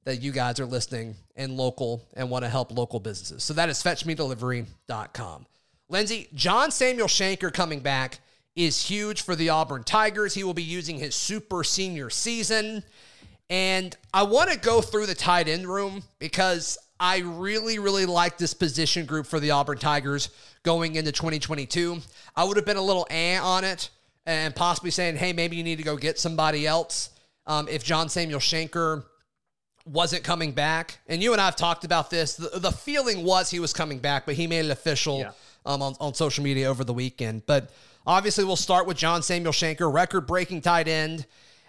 that 0.06 0.22
you 0.22 0.32
guys 0.32 0.60
are 0.60 0.66
listening 0.66 1.16
and 1.36 1.58
local 1.58 2.02
and 2.14 2.30
want 2.30 2.46
to 2.46 2.50
help 2.50 2.72
local 2.72 3.00
businesses. 3.00 3.44
So 3.44 3.54
that 3.56 3.70
is 3.70 3.84
fetchmedelivery.com. 3.84 5.46
Lindsay, 5.90 6.30
John 6.34 6.72
Samuel 6.72 7.08
Shenker 7.08 7.52
coming 7.52 7.80
back 7.80 8.20
is 8.56 8.82
huge 8.82 9.24
for 9.24 9.36
the 9.36 9.50
Auburn 9.50 9.84
Tigers. 9.84 10.34
He 10.34 10.44
will 10.44 10.54
be 10.54 10.64
using 10.64 10.98
his 10.98 11.16
super 11.16 11.64
senior 11.64 12.10
season. 12.10 12.84
And 13.50 13.96
I 14.14 14.24
want 14.24 14.50
to 14.52 14.58
go 14.58 14.82
through 14.82 15.08
the 15.08 15.16
tight 15.16 15.48
end 15.48 15.68
room 15.68 16.04
because 16.20 16.78
I 17.00 17.20
really, 17.20 17.78
really 17.80 18.06
like 18.06 18.38
this 18.38 18.54
position 18.54 19.06
group 19.06 19.28
for 19.28 19.40
the 19.40 19.52
Auburn 19.52 19.78
Tigers 19.78 20.30
going 20.64 20.96
into 20.96 21.12
2022. 21.12 22.00
I 22.36 22.44
would 22.44 22.58
have 22.58 22.66
been 22.66 22.78
a 22.78 22.82
little 22.82 23.06
eh 23.10 23.38
on 23.38 23.64
it 23.64 23.90
and 24.26 24.56
possibly 24.56 24.92
saying, 24.92 25.18
hey, 25.18 25.34
maybe 25.34 25.56
you 25.56 25.64
need 25.64 25.78
to 25.78 25.84
go 25.84 25.98
get 25.98 26.18
somebody 26.18 26.66
else 26.66 27.10
um, 27.46 27.68
if 27.68 27.84
John 27.84 28.10
Samuel 28.10 28.40
Shenker 28.40 29.04
wasn't 29.86 30.24
coming 30.24 30.52
back. 30.52 31.00
And 31.08 31.22
you 31.22 31.32
and 31.32 31.42
I 31.42 31.46
have 31.46 31.56
talked 31.56 31.84
about 31.84 32.10
this. 32.10 32.36
The, 32.36 32.60
the 32.60 32.72
feeling 32.72 33.24
was 33.24 33.50
he 33.50 33.60
was 33.60 33.74
coming 33.74 34.00
back, 34.00 34.26
but 34.26 34.36
he 34.36 34.48
made 34.48 34.66
it 34.66 34.72
official 34.72 35.20
yeah. 35.20 35.32
um, 35.66 35.82
on, 35.82 35.96
on 36.00 36.14
social 36.14 36.44
media 36.44 36.68
over 36.70 36.84
the 36.84 36.94
weekend. 36.94 37.46
But 37.46 37.70
obviously, 38.06 38.44
we'll 38.44 38.56
start 38.56 38.88
with 38.88 38.98
John 38.98 39.22
Samuel 39.22 39.54
Shenker, 39.54 39.92
record 39.92 40.22
breaking 40.22 40.62
tight 40.62 40.88
end. 40.88 41.26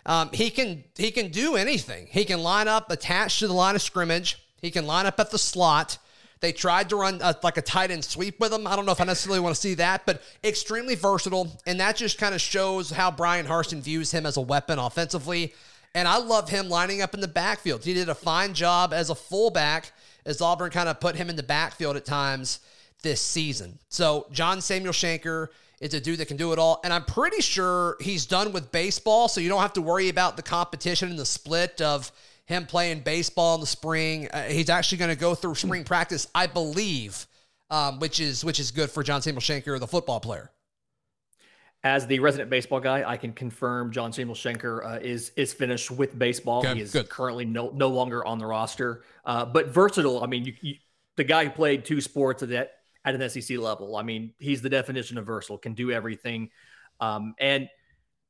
Um, 0.06 0.30
he 0.32 0.50
can 0.50 0.84
he 0.96 1.10
can 1.10 1.28
do 1.30 1.56
anything. 1.56 2.06
He 2.08 2.24
can 2.24 2.42
line 2.42 2.68
up 2.68 2.90
attached 2.90 3.40
to 3.40 3.48
the 3.48 3.52
line 3.52 3.74
of 3.74 3.82
scrimmage. 3.82 4.42
He 4.60 4.70
can 4.70 4.86
line 4.86 5.06
up 5.06 5.20
at 5.20 5.30
the 5.30 5.38
slot. 5.38 5.98
They 6.40 6.52
tried 6.52 6.90
to 6.90 6.96
run 6.96 7.20
a, 7.22 7.34
like 7.42 7.56
a 7.56 7.62
tight 7.62 7.90
end 7.90 8.04
sweep 8.04 8.38
with 8.38 8.52
him. 8.52 8.66
I 8.66 8.76
don't 8.76 8.86
know 8.86 8.92
if 8.92 9.00
I 9.00 9.04
necessarily 9.04 9.40
want 9.40 9.54
to 9.54 9.60
see 9.60 9.74
that, 9.74 10.04
but 10.06 10.22
extremely 10.44 10.94
versatile. 10.94 11.60
And 11.66 11.80
that 11.80 11.96
just 11.96 12.18
kind 12.18 12.34
of 12.34 12.40
shows 12.40 12.90
how 12.90 13.10
Brian 13.10 13.46
Harsin 13.46 13.80
views 13.80 14.10
him 14.10 14.26
as 14.26 14.36
a 14.36 14.40
weapon 14.40 14.78
offensively. 14.78 15.54
And 15.96 16.06
I 16.06 16.18
love 16.18 16.50
him 16.50 16.68
lining 16.68 17.00
up 17.00 17.14
in 17.14 17.22
the 17.22 17.26
backfield. 17.26 17.82
He 17.82 17.94
did 17.94 18.10
a 18.10 18.14
fine 18.14 18.52
job 18.52 18.92
as 18.92 19.08
a 19.08 19.14
fullback 19.14 19.92
as 20.26 20.42
Auburn 20.42 20.70
kind 20.70 20.90
of 20.90 21.00
put 21.00 21.16
him 21.16 21.30
in 21.30 21.36
the 21.36 21.42
backfield 21.42 21.96
at 21.96 22.04
times 22.04 22.60
this 23.02 23.18
season. 23.22 23.78
So 23.88 24.26
John 24.30 24.60
Samuel 24.60 24.92
Shenker 24.92 25.48
is 25.80 25.94
a 25.94 26.00
dude 26.00 26.18
that 26.18 26.28
can 26.28 26.36
do 26.36 26.52
it 26.52 26.58
all. 26.58 26.80
And 26.84 26.92
I'm 26.92 27.06
pretty 27.06 27.40
sure 27.40 27.96
he's 27.98 28.26
done 28.26 28.52
with 28.52 28.70
baseball. 28.72 29.26
So 29.28 29.40
you 29.40 29.48
don't 29.48 29.62
have 29.62 29.72
to 29.72 29.80
worry 29.80 30.10
about 30.10 30.36
the 30.36 30.42
competition 30.42 31.08
and 31.08 31.18
the 31.18 31.24
split 31.24 31.80
of 31.80 32.12
him 32.44 32.66
playing 32.66 33.00
baseball 33.00 33.54
in 33.54 33.62
the 33.62 33.66
spring. 33.66 34.28
Uh, 34.28 34.42
he's 34.42 34.68
actually 34.68 34.98
going 34.98 35.14
to 35.14 35.16
go 35.18 35.34
through 35.34 35.54
spring 35.54 35.84
practice, 35.84 36.28
I 36.34 36.46
believe, 36.46 37.26
um, 37.70 38.00
which 38.00 38.20
is 38.20 38.44
which 38.44 38.60
is 38.60 38.70
good 38.70 38.90
for 38.90 39.02
John 39.02 39.22
Samuel 39.22 39.40
Shenker, 39.40 39.80
the 39.80 39.86
football 39.86 40.20
player. 40.20 40.50
As 41.86 42.04
the 42.04 42.18
resident 42.18 42.50
baseball 42.50 42.80
guy, 42.80 43.08
I 43.08 43.16
can 43.16 43.32
confirm 43.32 43.92
John 43.92 44.12
Samuel 44.12 44.34
Shenker 44.34 44.84
uh, 44.84 44.98
is 45.00 45.30
is 45.36 45.52
finished 45.52 45.88
with 45.88 46.18
baseball. 46.18 46.58
Okay, 46.58 46.74
he 46.74 46.80
is 46.80 46.90
good. 46.90 47.08
currently 47.08 47.44
no 47.44 47.70
no 47.72 47.86
longer 47.86 48.26
on 48.26 48.40
the 48.40 48.46
roster, 48.46 49.04
uh, 49.24 49.44
but 49.44 49.68
versatile. 49.68 50.20
I 50.20 50.26
mean, 50.26 50.46
you, 50.46 50.54
you, 50.62 50.74
the 51.14 51.22
guy 51.22 51.44
who 51.44 51.50
played 51.50 51.84
two 51.84 52.00
sports 52.00 52.42
at 52.42 52.48
that 52.48 52.72
at 53.04 53.14
an 53.14 53.30
SEC 53.30 53.58
level. 53.58 53.94
I 53.94 54.02
mean, 54.02 54.32
he's 54.40 54.62
the 54.62 54.68
definition 54.68 55.16
of 55.16 55.26
versatile, 55.26 55.58
can 55.58 55.74
do 55.74 55.92
everything, 55.92 56.50
um, 56.98 57.36
and 57.38 57.68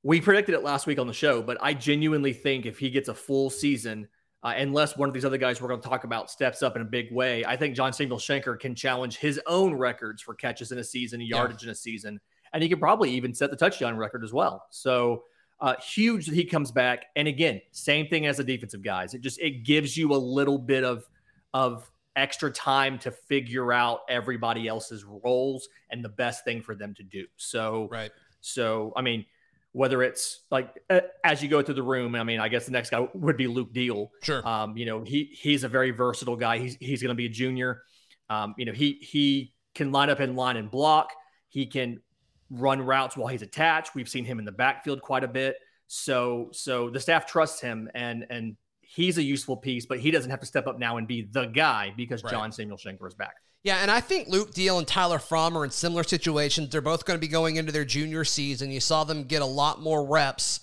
we 0.03 0.21
predicted 0.21 0.55
it 0.55 0.63
last 0.63 0.87
week 0.87 0.99
on 0.99 1.07
the 1.07 1.15
show, 1.15 1.41
but 1.41 1.57
I 1.63 1.73
genuinely 1.73 2.35
think 2.35 2.67
if 2.67 2.79
he 2.79 2.91
gets 2.91 3.09
a 3.09 3.15
full 3.15 3.49
season, 3.49 4.07
uh, 4.43 4.53
unless 4.55 4.99
one 4.99 5.09
of 5.09 5.15
these 5.15 5.25
other 5.25 5.39
guys 5.39 5.63
we're 5.63 5.69
going 5.69 5.81
to 5.81 5.89
talk 5.89 6.05
about 6.05 6.31
steps 6.31 6.63
up 6.63 6.77
in 6.77 6.83
a 6.83 6.85
big 6.85 7.11
way, 7.11 7.43
I 7.47 7.57
think 7.57 7.75
John 7.75 7.95
Samuel 7.95 8.19
Shenker 8.19 8.61
can 8.61 8.75
challenge 8.75 9.17
his 9.17 9.41
own 9.47 9.73
records 9.75 10.21
for 10.21 10.35
catches 10.35 10.73
in 10.73 10.79
a 10.79 10.85
season, 10.85 11.23
yardage 11.23 11.63
yeah. 11.63 11.69
in 11.69 11.73
a 11.73 11.75
season, 11.75 12.21
and 12.57 12.63
he 12.63 12.71
could 12.71 12.81
probably 12.81 13.11
even 13.11 13.35
set 13.35 13.51
the 13.51 13.57
touchdown 13.57 13.99
record 13.99 14.25
as 14.25 14.33
well. 14.33 14.65
So 14.71 15.25
uh, 15.61 15.75
huge 15.77 16.25
that 16.25 16.35
he 16.35 16.43
comes 16.43 16.71
back. 16.71 17.05
And 17.15 17.29
again, 17.29 17.61
same 17.71 18.09
thing 18.09 18.25
as 18.25 18.39
the 18.39 18.45
defensive 18.45 18.83
guys. 18.83 19.13
It 19.13 19.21
just 19.21 19.39
it 19.41 19.63
gives 19.63 19.95
you 19.95 20.15
a 20.15 20.17
little 20.17 20.57
bit 20.57 20.83
of 20.83 21.07
of 21.53 21.91
extra 22.17 22.51
time 22.51 22.99
to 23.01 23.11
figure 23.11 23.75
out 23.75 24.01
everybody 24.09 24.69
else's 24.69 25.05
roles 25.05 25.69
and 25.91 26.03
the 26.03 26.09
best 26.09 26.47
thing 26.47 26.63
for 26.63 26.75
them 26.75 26.95
to 26.95 27.03
do. 27.03 27.27
So 27.37 27.89
right. 27.93 28.11
So 28.41 28.95
I 28.97 29.03
mean 29.03 29.27
whether 29.73 30.03
it's 30.03 30.41
like 30.51 30.73
uh, 30.89 31.01
as 31.25 31.43
you 31.43 31.51
go 31.51 31.61
through 31.61 31.75
the 31.75 31.83
room. 31.83 32.15
I 32.15 32.25
mean, 32.25 32.41
I 32.41 32.49
guess 32.49 32.65
the 32.65 32.73
next 32.73 32.89
guy 32.89 33.07
would 33.13 33.37
be 33.37 33.47
Luke 33.47 33.75
Deal. 33.75 34.11
Sure. 34.23 34.47
Um, 34.49 34.75
you 34.79 34.87
know, 34.87 35.03
he 35.05 35.25
he's 35.25 35.63
a 35.63 35.69
very 35.69 35.91
versatile 35.91 36.37
guy. 36.37 36.57
He's 36.57 36.77
he's 36.81 37.03
going 37.03 37.11
to 37.11 37.15
be 37.15 37.27
a 37.27 37.29
junior. 37.29 37.83
Um, 38.31 38.55
you 38.57 38.65
know, 38.65 38.73
he 38.73 38.95
he 39.03 39.53
can 39.75 39.93
line 39.93 40.09
up 40.09 40.21
in 40.21 40.35
line 40.35 40.57
and 40.57 40.71
block. 40.71 41.13
He 41.51 41.67
can 41.67 42.01
run 42.51 42.81
routes 42.81 43.17
while 43.17 43.29
he's 43.29 43.43
attached. 43.43 43.95
We've 43.95 44.09
seen 44.09 44.25
him 44.25 44.39
in 44.39 44.45
the 44.45 44.53
backfield 44.53 45.03
quite 45.03 45.25
a 45.25 45.29
bit. 45.29 45.57
So 45.89 46.49
so 46.53 46.91
the 46.91 47.01
staff 47.01 47.27
trusts 47.27 47.61
him 47.61 47.89
and 47.95 48.27
and 48.31 48.57
he's 48.81 49.19
a 49.19 49.23
useful 49.23 49.57
piece, 49.57 49.87
but 49.87 50.01
he 50.01 50.11
doesn't 50.11 50.31
have 50.31 50.41
to 50.41 50.47
step 50.47 50.67
up 50.67 50.79
now 50.79 50.97
and 50.97 51.07
be 51.07 51.29
the 51.31 51.47
guy 51.47 51.93
because 51.97 52.23
right. 52.25 52.31
John 52.31 52.53
Samuel 52.53 52.79
Shenker 52.79 53.07
is 53.07 53.15
back. 53.15 53.37
Yeah, 53.63 53.79
and 53.79 53.91
I 53.91 54.01
think 54.01 54.29
Luke 54.29 54.55
Deal 54.55 54.79
and 54.79 54.87
Tyler 54.87 55.19
Fromm 55.19 55.59
are 55.59 55.65
in 55.65 55.73
similar 55.73 56.05
situations. 56.05 56.71
They're 56.71 56.81
both 56.81 57.05
going 57.05 57.19
to 57.19 57.21
be 57.21 57.31
going 57.31 57.57
into 57.57 57.73
their 57.73 57.85
junior 57.85 58.25
season. 58.25 58.71
You 58.71 58.79
saw 58.79 59.03
them 59.03 59.25
get 59.25 59.43
a 59.43 59.47
lot 59.47 59.81
more 59.81 60.07
reps 60.07 60.61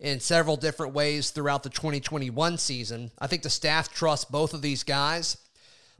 in 0.00 0.20
several 0.20 0.56
different 0.56 0.94
ways 0.94 1.30
throughout 1.30 1.62
the 1.62 1.70
2021 1.70 2.58
season. 2.58 3.10
I 3.18 3.26
think 3.26 3.42
the 3.42 3.50
staff 3.50 3.92
trusts 3.92 4.24
both 4.24 4.54
of 4.54 4.62
these 4.62 4.84
guys, 4.84 5.36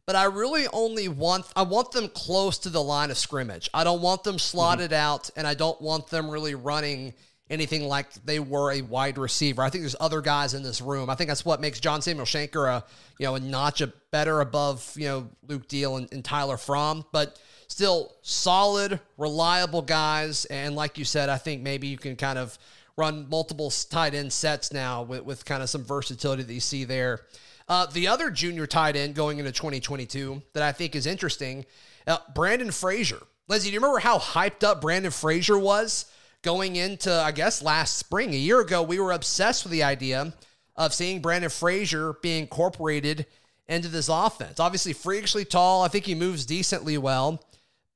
but 0.06 0.16
I 0.16 0.24
really 0.24 0.66
only 0.72 1.08
want 1.08 1.46
I 1.56 1.62
want 1.62 1.90
them 1.90 2.08
close 2.08 2.58
to 2.58 2.70
the 2.70 2.82
line 2.82 3.10
of 3.10 3.18
scrimmage. 3.18 3.68
I 3.74 3.84
don't 3.84 4.00
want 4.00 4.24
them 4.24 4.38
slotted 4.38 4.92
mm-hmm. 4.92 5.00
out 5.00 5.30
and 5.36 5.46
I 5.46 5.54
don't 5.54 5.80
want 5.80 6.08
them 6.08 6.30
really 6.30 6.54
running 6.54 7.12
anything 7.50 7.84
like 7.84 8.12
they 8.24 8.40
were 8.40 8.72
a 8.72 8.82
wide 8.82 9.18
receiver. 9.18 9.62
I 9.62 9.70
think 9.70 9.82
there's 9.82 9.96
other 10.00 10.20
guys 10.20 10.54
in 10.54 10.62
this 10.62 10.80
room. 10.80 11.10
I 11.10 11.14
think 11.14 11.28
that's 11.28 11.44
what 11.44 11.60
makes 11.60 11.80
John 11.80 12.02
Samuel 12.02 12.26
Shenker 12.26 12.68
a 12.68 12.84
you 13.18 13.26
know 13.26 13.34
a 13.34 13.40
notch 13.40 13.80
a 13.80 13.88
better 14.10 14.40
above 14.40 14.92
you 14.96 15.08
know 15.08 15.28
Luke 15.46 15.68
Deal 15.68 15.96
and, 15.96 16.08
and 16.12 16.24
Tyler 16.24 16.56
Fromm, 16.56 17.04
but 17.12 17.40
still 17.68 18.14
solid, 18.22 19.00
reliable 19.18 19.82
guys. 19.82 20.44
And 20.46 20.76
like 20.76 20.98
you 20.98 21.04
said, 21.04 21.28
I 21.28 21.36
think 21.36 21.62
maybe 21.62 21.88
you 21.88 21.98
can 21.98 22.16
kind 22.16 22.38
of 22.38 22.56
run 22.96 23.28
multiple 23.28 23.70
tight 23.90 24.14
end 24.14 24.32
sets 24.32 24.72
now 24.72 25.02
with, 25.02 25.24
with 25.24 25.44
kind 25.44 25.62
of 25.62 25.68
some 25.68 25.84
versatility 25.84 26.42
that 26.44 26.52
you 26.52 26.60
see 26.60 26.84
there. 26.84 27.22
Uh, 27.68 27.86
the 27.86 28.08
other 28.08 28.30
junior 28.30 28.66
tight 28.66 28.96
end 28.96 29.14
going 29.14 29.38
into 29.38 29.52
2022 29.52 30.42
that 30.52 30.62
I 30.62 30.72
think 30.72 30.94
is 30.94 31.06
interesting, 31.06 31.66
uh, 32.06 32.18
Brandon 32.34 32.70
Frazier. 32.70 33.20
Leslie, 33.48 33.70
do 33.70 33.74
you 33.74 33.80
remember 33.80 33.98
how 33.98 34.18
hyped 34.18 34.64
up 34.64 34.80
Brandon 34.80 35.10
Frazier 35.10 35.58
was? 35.58 36.06
going 36.46 36.76
into, 36.76 37.12
I 37.12 37.32
guess, 37.32 37.60
last 37.60 37.96
spring. 37.96 38.32
A 38.32 38.36
year 38.36 38.60
ago, 38.60 38.80
we 38.80 39.00
were 39.00 39.10
obsessed 39.10 39.64
with 39.64 39.72
the 39.72 39.82
idea 39.82 40.32
of 40.76 40.94
seeing 40.94 41.20
Brandon 41.20 41.50
Frazier 41.50 42.14
being 42.22 42.42
incorporated 42.42 43.26
into 43.68 43.88
this 43.88 44.08
offense. 44.08 44.60
Obviously, 44.60 44.92
freakishly 44.92 45.44
tall. 45.44 45.82
I 45.82 45.88
think 45.88 46.04
he 46.04 46.14
moves 46.14 46.46
decently 46.46 46.98
well. 46.98 47.44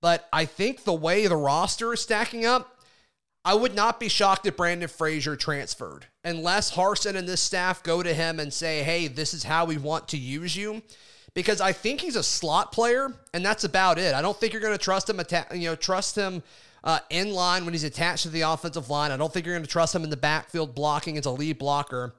But 0.01 0.29
I 0.33 0.47
think 0.47 0.83
the 0.83 0.93
way 0.93 1.29
the 1.29 1.37
roster 1.37 1.93
is 1.93 2.01
stacking 2.01 2.45
up, 2.45 2.80
I 3.45 3.55
would 3.55 3.75
not 3.75 3.99
be 3.99 4.09
shocked 4.09 4.47
if 4.47 4.57
Brandon 4.57 4.89
Frazier 4.89 5.35
transferred 5.35 6.07
unless 6.25 6.73
Harsin 6.73 7.17
and 7.17 7.27
this 7.27 7.41
staff 7.41 7.83
go 7.83 8.03
to 8.03 8.13
him 8.13 8.39
and 8.39 8.53
say, 8.53 8.83
hey, 8.83 9.09
this 9.09 9.33
is 9.33 9.45
how 9.45 9.65
we 9.65 9.79
want 9.79 10.09
to 10.09 10.19
use 10.19 10.57
you. 10.57 10.83
Because 11.33 11.61
I 11.61 11.73
think 11.73 12.01
he's 12.01 12.17
a 12.17 12.25
slot 12.25 12.73
player, 12.73 13.15
and 13.33 13.45
that's 13.45 13.65
about 13.65 13.99
it. 13.99 14.15
I 14.15 14.21
don't 14.21 14.37
think 14.37 14.53
you're 14.53 14.61
going 14.61 14.77
to 14.77 14.85
trust 14.85 15.09
him, 15.09 15.21
you 15.55 15.69
know, 15.69 15.77
trust 15.77 16.17
him 16.17 16.43
uh, 16.83 16.99
in 17.09 17.33
line 17.33 17.65
when 17.65 17.73
he's 17.73 17.85
attached 17.85 18.25
to 18.25 18.31
the 18.31 18.41
offensive 18.43 18.91
line. 18.91 19.13
I 19.13 19.17
don't 19.17 19.33
think 19.33 19.47
you're 19.47 19.55
going 19.55 19.65
to 19.65 19.71
trust 19.71 19.95
him 19.95 20.03
in 20.03 20.11
the 20.11 20.17
backfield 20.17 20.75
blocking 20.75 21.17
as 21.17 21.27
a 21.27 21.31
lead 21.31 21.59
blocker. 21.59 22.15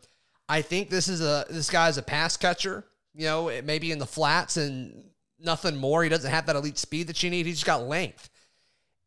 I 0.47 0.61
think 0.61 0.89
this 0.89 1.07
is 1.07 1.21
a 1.21 1.45
this 1.49 1.69
guy 1.69 1.89
is 1.89 1.97
a 1.97 2.01
pass 2.01 2.37
catcher. 2.37 2.85
You 3.13 3.25
know, 3.25 3.61
maybe 3.63 3.91
in 3.91 3.99
the 3.99 4.05
flats 4.05 4.55
and 4.55 5.03
nothing 5.39 5.75
more. 5.75 6.03
He 6.03 6.09
doesn't 6.09 6.31
have 6.31 6.45
that 6.45 6.55
elite 6.55 6.77
speed 6.77 7.07
that 7.07 7.21
you 7.21 7.29
need. 7.29 7.45
He's 7.45 7.63
got 7.63 7.83
length. 7.83 8.29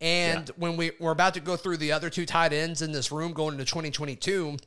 And 0.05 0.49
yeah. 0.49 0.53
when 0.57 0.77
we, 0.77 0.91
we're 0.99 1.11
about 1.11 1.33
to 1.33 1.39
go 1.39 1.57
through 1.57 1.77
the 1.77 1.91
other 1.91 2.11
two 2.11 2.27
tight 2.27 2.53
ends 2.53 2.83
in 2.83 2.91
this 2.91 3.11
room 3.11 3.33
going 3.33 3.53
into 3.53 3.65
2022, 3.65 4.49
and 4.49 4.59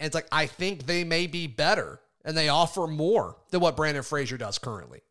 it's 0.00 0.14
like, 0.14 0.26
I 0.32 0.46
think 0.46 0.86
they 0.86 1.04
may 1.04 1.28
be 1.28 1.46
better 1.46 2.00
and 2.24 2.36
they 2.36 2.48
offer 2.48 2.88
more 2.88 3.36
than 3.52 3.60
what 3.60 3.76
Brandon 3.76 4.02
Frazier 4.02 4.36
does 4.36 4.58
currently. 4.58 5.02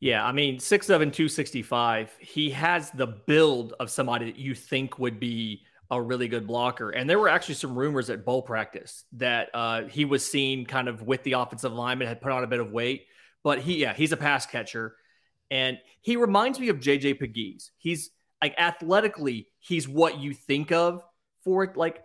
Yeah, 0.00 0.24
I 0.24 0.32
mean, 0.32 0.56
6'7, 0.56 0.86
265. 0.86 2.16
He 2.18 2.50
has 2.50 2.90
the 2.90 3.06
build 3.06 3.74
of 3.80 3.90
somebody 3.90 4.24
that 4.26 4.38
you 4.38 4.54
think 4.54 4.98
would 4.98 5.20
be 5.20 5.60
a 5.90 6.00
really 6.00 6.28
good 6.28 6.46
blocker. 6.46 6.88
And 6.88 7.08
there 7.08 7.18
were 7.18 7.28
actually 7.28 7.56
some 7.56 7.76
rumors 7.76 8.08
at 8.08 8.24
bowl 8.24 8.40
practice 8.40 9.04
that 9.12 9.50
uh, 9.52 9.82
he 9.84 10.06
was 10.06 10.24
seen 10.24 10.64
kind 10.64 10.88
of 10.88 11.02
with 11.02 11.22
the 11.22 11.32
offensive 11.32 11.72
lineman, 11.74 12.08
had 12.08 12.22
put 12.22 12.32
on 12.32 12.44
a 12.44 12.46
bit 12.46 12.60
of 12.60 12.72
weight. 12.72 13.08
But 13.42 13.60
he, 13.60 13.76
yeah, 13.76 13.92
he's 13.92 14.12
a 14.12 14.16
pass 14.16 14.46
catcher. 14.46 14.96
And 15.50 15.78
he 16.00 16.16
reminds 16.16 16.58
me 16.58 16.70
of 16.70 16.78
JJ 16.78 17.20
Pegues. 17.20 17.70
He's 17.76 18.10
like 18.42 18.54
athletically, 18.58 19.48
he's 19.58 19.88
what 19.88 20.18
you 20.18 20.34
think 20.34 20.72
of 20.72 21.02
for 21.44 21.72
like 21.76 22.02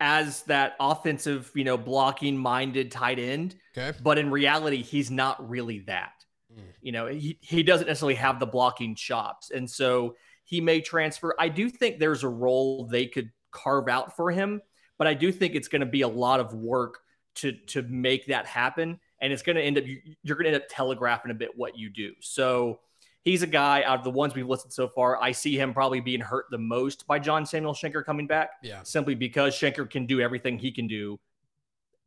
as 0.00 0.42
that 0.42 0.74
offensive, 0.80 1.50
you 1.54 1.64
know, 1.64 1.76
blocking 1.76 2.36
minded 2.36 2.90
tight 2.90 3.18
end. 3.18 3.54
Okay. 3.76 3.96
But 4.02 4.18
in 4.18 4.30
reality, 4.30 4.82
he's 4.82 5.10
not 5.10 5.48
really 5.48 5.80
that. 5.80 6.12
Mm. 6.52 6.62
You 6.80 6.92
know, 6.92 7.06
he, 7.06 7.38
he 7.40 7.62
doesn't 7.62 7.86
necessarily 7.86 8.16
have 8.16 8.40
the 8.40 8.46
blocking 8.46 8.94
chops. 8.96 9.50
And 9.50 9.70
so 9.70 10.16
he 10.44 10.60
may 10.60 10.80
transfer. 10.80 11.34
I 11.38 11.48
do 11.48 11.70
think 11.70 11.98
there's 11.98 12.24
a 12.24 12.28
role 12.28 12.86
they 12.86 13.06
could 13.06 13.30
carve 13.52 13.88
out 13.88 14.16
for 14.16 14.30
him, 14.30 14.60
but 14.98 15.06
I 15.06 15.14
do 15.14 15.30
think 15.30 15.54
it's 15.54 15.68
going 15.68 15.80
to 15.80 15.86
be 15.86 16.02
a 16.02 16.08
lot 16.08 16.40
of 16.40 16.52
work 16.52 16.98
to 17.36 17.52
to 17.68 17.82
make 17.82 18.26
that 18.26 18.46
happen. 18.46 18.98
And 19.20 19.32
it's 19.32 19.42
going 19.42 19.56
to 19.56 19.62
end 19.62 19.78
up 19.78 19.84
you're 19.86 20.36
going 20.36 20.44
to 20.44 20.54
end 20.54 20.62
up 20.62 20.68
telegraphing 20.68 21.30
a 21.30 21.34
bit 21.34 21.50
what 21.54 21.78
you 21.78 21.90
do. 21.90 22.12
So 22.20 22.80
he's 23.24 23.42
a 23.42 23.46
guy 23.46 23.82
out 23.84 23.98
of 23.98 24.04
the 24.04 24.10
ones 24.10 24.34
we've 24.34 24.48
listed 24.48 24.72
so 24.72 24.88
far. 24.88 25.20
I 25.22 25.32
see 25.32 25.56
him 25.56 25.72
probably 25.72 26.00
being 26.00 26.20
hurt 26.20 26.46
the 26.50 26.58
most 26.58 27.06
by 27.06 27.18
John 27.18 27.46
Samuel 27.46 27.72
Shenker 27.72 28.04
coming 28.04 28.26
back. 28.26 28.50
Yeah. 28.62 28.82
Simply 28.82 29.14
because 29.14 29.54
Shenker 29.54 29.88
can 29.88 30.06
do 30.06 30.20
everything 30.20 30.58
he 30.58 30.72
can 30.72 30.86
do, 30.86 31.18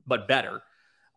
but 0.06 0.28
better. 0.28 0.62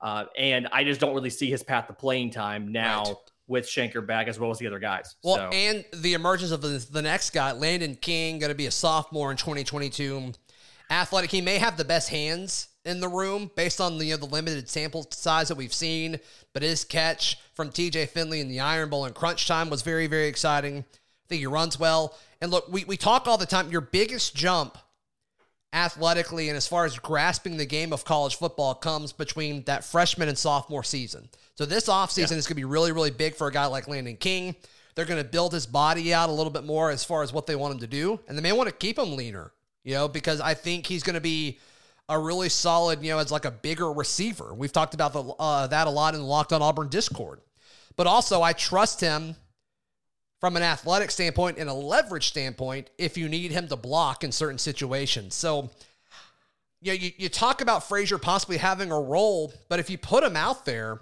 Uh, 0.00 0.26
and 0.36 0.68
I 0.72 0.84
just 0.84 1.00
don't 1.00 1.14
really 1.14 1.30
see 1.30 1.50
his 1.50 1.62
path 1.62 1.88
to 1.88 1.92
playing 1.92 2.30
time 2.30 2.70
now 2.70 3.02
right. 3.02 3.14
with 3.48 3.66
Shenker 3.66 4.06
back 4.06 4.28
as 4.28 4.38
well 4.38 4.50
as 4.50 4.58
the 4.58 4.66
other 4.66 4.78
guys. 4.78 5.16
Well, 5.24 5.36
so. 5.36 5.48
and 5.52 5.84
the 5.92 6.14
emergence 6.14 6.52
of 6.52 6.62
the, 6.62 6.86
the 6.90 7.02
next 7.02 7.30
guy, 7.30 7.52
Landon 7.52 7.96
King, 7.96 8.38
going 8.38 8.50
to 8.50 8.56
be 8.56 8.66
a 8.66 8.70
sophomore 8.70 9.30
in 9.32 9.36
2022. 9.36 10.32
Athletic. 10.90 11.30
He 11.30 11.40
may 11.40 11.58
have 11.58 11.76
the 11.76 11.84
best 11.84 12.08
hands 12.08 12.68
in 12.88 13.00
the 13.00 13.08
room 13.08 13.50
based 13.54 13.80
on 13.80 13.98
the, 13.98 14.06
you 14.06 14.14
know, 14.14 14.16
the 14.16 14.26
limited 14.26 14.68
sample 14.68 15.06
size 15.10 15.48
that 15.48 15.56
we've 15.56 15.72
seen. 15.72 16.18
But 16.54 16.62
his 16.62 16.84
catch 16.84 17.38
from 17.52 17.70
TJ 17.70 18.08
Finley 18.08 18.40
in 18.40 18.48
the 18.48 18.60
Iron 18.60 18.88
Bowl 18.88 19.04
in 19.04 19.12
crunch 19.12 19.46
time 19.46 19.70
was 19.70 19.82
very, 19.82 20.06
very 20.06 20.26
exciting. 20.26 20.78
I 20.78 21.26
think 21.28 21.40
he 21.40 21.46
runs 21.46 21.78
well. 21.78 22.16
And 22.40 22.50
look, 22.50 22.72
we, 22.72 22.84
we 22.84 22.96
talk 22.96 23.28
all 23.28 23.36
the 23.36 23.46
time. 23.46 23.70
Your 23.70 23.82
biggest 23.82 24.34
jump 24.34 24.78
athletically 25.72 26.48
and 26.48 26.56
as 26.56 26.66
far 26.66 26.86
as 26.86 26.98
grasping 26.98 27.58
the 27.58 27.66
game 27.66 27.92
of 27.92 28.04
college 28.04 28.36
football 28.36 28.74
comes 28.74 29.12
between 29.12 29.62
that 29.64 29.84
freshman 29.84 30.28
and 30.28 30.38
sophomore 30.38 30.82
season. 30.82 31.28
So 31.56 31.66
this 31.66 31.88
offseason 31.88 32.30
yeah. 32.30 32.38
is 32.38 32.46
going 32.46 32.54
to 32.54 32.54
be 32.54 32.64
really, 32.64 32.92
really 32.92 33.10
big 33.10 33.34
for 33.34 33.48
a 33.48 33.52
guy 33.52 33.66
like 33.66 33.86
Landon 33.86 34.16
King. 34.16 34.56
They're 34.94 35.04
going 35.04 35.22
to 35.22 35.28
build 35.28 35.52
his 35.52 35.66
body 35.66 36.14
out 36.14 36.30
a 36.30 36.32
little 36.32 36.50
bit 36.50 36.64
more 36.64 36.90
as 36.90 37.04
far 37.04 37.22
as 37.22 37.32
what 37.32 37.46
they 37.46 37.54
want 37.54 37.74
him 37.74 37.80
to 37.80 37.86
do. 37.86 38.18
And 38.26 38.36
they 38.36 38.42
may 38.42 38.52
want 38.52 38.68
to 38.68 38.74
keep 38.74 38.98
him 38.98 39.14
leaner, 39.14 39.52
you 39.84 39.94
know, 39.94 40.08
because 40.08 40.40
I 40.40 40.54
think 40.54 40.86
he's 40.86 41.02
going 41.02 41.14
to 41.14 41.20
be 41.20 41.58
a 42.08 42.18
really 42.18 42.48
solid, 42.48 43.02
you 43.02 43.10
know, 43.10 43.18
as 43.18 43.30
like 43.30 43.44
a 43.44 43.50
bigger 43.50 43.92
receiver. 43.92 44.54
We've 44.54 44.72
talked 44.72 44.94
about 44.94 45.12
the, 45.12 45.22
uh, 45.22 45.66
that 45.66 45.86
a 45.86 45.90
lot 45.90 46.14
in 46.14 46.20
the 46.20 46.26
Locked 46.26 46.52
on 46.52 46.62
Auburn 46.62 46.88
Discord. 46.88 47.40
But 47.96 48.06
also, 48.06 48.42
I 48.42 48.52
trust 48.52 49.00
him 49.00 49.36
from 50.40 50.56
an 50.56 50.62
athletic 50.62 51.10
standpoint 51.10 51.58
and 51.58 51.68
a 51.68 51.74
leverage 51.74 52.28
standpoint 52.28 52.90
if 52.96 53.18
you 53.18 53.28
need 53.28 53.50
him 53.50 53.68
to 53.68 53.76
block 53.76 54.24
in 54.24 54.32
certain 54.32 54.58
situations. 54.58 55.34
So, 55.34 55.70
you, 56.80 56.92
know, 56.92 56.98
you, 56.98 57.10
you 57.16 57.28
talk 57.28 57.60
about 57.60 57.88
Frazier 57.88 58.18
possibly 58.18 58.56
having 58.56 58.92
a 58.92 59.00
role, 59.00 59.52
but 59.68 59.80
if 59.80 59.90
you 59.90 59.98
put 59.98 60.22
him 60.22 60.36
out 60.36 60.64
there, 60.64 61.00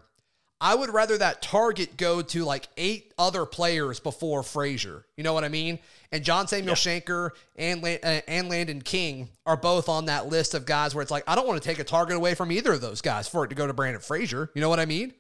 I 0.61 0.75
would 0.75 0.91
rather 0.91 1.19
that 1.19 1.43
target 1.43 1.99
go 1.99 2.23
to 2.23 2.45
like 2.45 2.69
eight 2.79 3.13
other 3.19 3.45
players 3.45 4.01
before 4.01 4.43
Frazier. 4.43 5.05
You 5.17 5.25
know 5.25 5.35
what 5.35 5.45
I 5.45 5.49
mean? 5.49 5.79
And 6.11 6.25
John 6.25 6.49
Samuel 6.49 6.71
yep. 6.71 6.79
Shenker 6.79 7.31
and 7.57 7.85
uh, 7.85 8.23
and 8.27 8.49
Landon 8.49 8.81
King 8.81 9.29
are 9.45 9.57
both 9.57 9.89
on 9.89 10.07
that 10.07 10.29
list 10.29 10.55
of 10.55 10.65
guys 10.65 10.95
where 10.95 11.03
it's 11.03 11.11
like 11.11 11.25
I 11.27 11.35
don't 11.35 11.47
want 11.47 11.63
to 11.63 11.69
take 11.69 11.79
a 11.79 11.85
target 11.85 12.17
away 12.17 12.35
from 12.35 12.51
either 12.51 12.73
of 12.73 12.81
those 12.81 13.03
guys 13.03 13.29
for 13.29 13.45
it 13.45 13.49
to 13.49 13.55
go 13.55 13.67
to 13.67 13.75
Brandon 13.75 14.01
Frazier. 14.01 14.51
You 14.55 14.63
know 14.63 14.71
what 14.71 14.81
I 14.81 14.87
mean? 14.87 15.13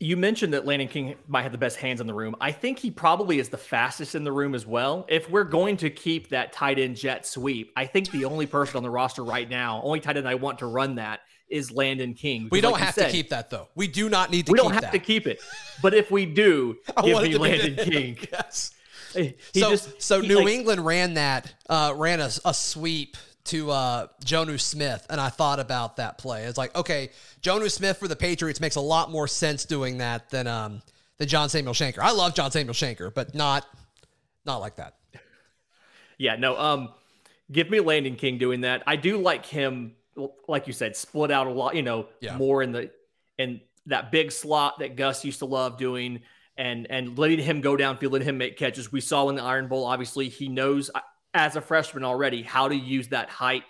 You 0.00 0.16
mentioned 0.16 0.52
that 0.52 0.64
Landon 0.64 0.86
King 0.86 1.16
might 1.26 1.42
have 1.42 1.50
the 1.50 1.58
best 1.58 1.76
hands 1.78 2.00
in 2.00 2.06
the 2.06 2.14
room. 2.14 2.36
I 2.40 2.52
think 2.52 2.78
he 2.78 2.90
probably 2.90 3.40
is 3.40 3.48
the 3.48 3.58
fastest 3.58 4.14
in 4.14 4.22
the 4.22 4.30
room 4.30 4.54
as 4.54 4.64
well. 4.64 5.06
If 5.08 5.28
we're 5.28 5.42
going 5.42 5.76
to 5.78 5.90
keep 5.90 6.28
that 6.28 6.52
tight 6.52 6.78
end 6.78 6.96
jet 6.96 7.26
sweep, 7.26 7.72
I 7.74 7.86
think 7.86 8.10
the 8.10 8.26
only 8.26 8.46
person 8.46 8.76
on 8.76 8.84
the 8.84 8.90
roster 8.90 9.24
right 9.24 9.48
now, 9.48 9.80
only 9.82 9.98
tight 9.98 10.16
end 10.16 10.28
I 10.28 10.36
want 10.36 10.60
to 10.60 10.66
run 10.66 10.96
that 10.96 11.20
is 11.48 11.70
Landon 11.70 12.14
King. 12.14 12.48
We 12.50 12.60
don't 12.60 12.72
like 12.72 12.82
have 12.82 12.94
said, 12.94 13.06
to 13.06 13.12
keep 13.12 13.30
that 13.30 13.50
though. 13.50 13.68
We 13.74 13.88
do 13.88 14.08
not 14.08 14.30
need 14.30 14.46
to. 14.46 14.52
We 14.52 14.58
don't 14.58 14.72
have 14.72 14.82
that. 14.82 14.92
to 14.92 14.98
keep 14.98 15.26
it. 15.26 15.40
But 15.82 15.94
if 15.94 16.10
we 16.10 16.26
do, 16.26 16.78
give 17.04 17.22
me 17.22 17.36
Landon 17.36 17.76
King. 17.90 18.18
yes. 18.30 18.72
He 19.14 19.34
so, 19.54 19.70
just, 19.70 20.02
so 20.02 20.20
New 20.20 20.40
like, 20.40 20.48
England 20.48 20.84
ran 20.84 21.14
that, 21.14 21.52
uh, 21.68 21.94
ran 21.96 22.20
a, 22.20 22.28
a 22.44 22.52
sweep 22.52 23.16
to 23.48 23.70
uh, 23.70 24.06
Jonnu 24.24 24.60
Smith, 24.60 25.06
and 25.08 25.18
I 25.18 25.30
thought 25.30 25.58
about 25.58 25.96
that 25.96 26.18
play. 26.18 26.44
It's 26.44 26.58
like, 26.58 26.76
okay, 26.76 27.10
Jonnu 27.40 27.70
Smith 27.70 27.96
for 27.96 28.06
the 28.06 28.16
Patriots 28.16 28.60
makes 28.60 28.76
a 28.76 28.80
lot 28.80 29.10
more 29.10 29.26
sense 29.26 29.64
doing 29.64 29.98
that 29.98 30.28
than 30.28 30.46
um, 30.46 30.82
than 31.16 31.28
John 31.28 31.48
Samuel 31.48 31.74
Shenker. 31.74 31.98
I 32.00 32.12
love 32.12 32.34
John 32.34 32.50
Samuel 32.50 32.74
Shenker, 32.74 33.12
but 33.12 33.34
not 33.34 33.66
not 34.44 34.58
like 34.58 34.76
that. 34.76 34.94
Yeah, 36.20 36.34
no. 36.34 36.58
Um, 36.58 36.88
give 37.52 37.70
me 37.70 37.78
Landon 37.78 38.16
King 38.16 38.38
doing 38.38 38.62
that. 38.62 38.82
I 38.88 38.96
do 38.96 39.18
like 39.18 39.46
him, 39.46 39.94
like 40.46 40.66
you 40.66 40.72
said, 40.72 40.96
split 40.96 41.30
out 41.30 41.46
a 41.46 41.50
lot. 41.50 41.74
You 41.74 41.82
know, 41.82 42.08
yeah. 42.20 42.36
more 42.36 42.62
in 42.62 42.72
the 42.72 42.90
in 43.38 43.60
that 43.86 44.12
big 44.12 44.32
slot 44.32 44.78
that 44.80 44.96
Gus 44.96 45.24
used 45.24 45.38
to 45.40 45.46
love 45.46 45.78
doing 45.78 46.20
and 46.56 46.86
and 46.90 47.18
letting 47.18 47.38
him 47.38 47.60
go 47.60 47.76
downfield, 47.76 48.12
letting 48.12 48.28
him 48.28 48.38
make 48.38 48.56
catches. 48.56 48.92
We 48.92 49.00
saw 49.00 49.28
in 49.28 49.36
the 49.36 49.42
Iron 49.42 49.68
Bowl, 49.68 49.84
obviously, 49.84 50.28
he 50.28 50.48
knows 50.48 50.90
uh, 50.94 51.00
as 51.34 51.56
a 51.56 51.60
freshman 51.60 52.04
already 52.04 52.42
how 52.42 52.68
to 52.68 52.74
use 52.74 53.08
that 53.08 53.30
height 53.30 53.62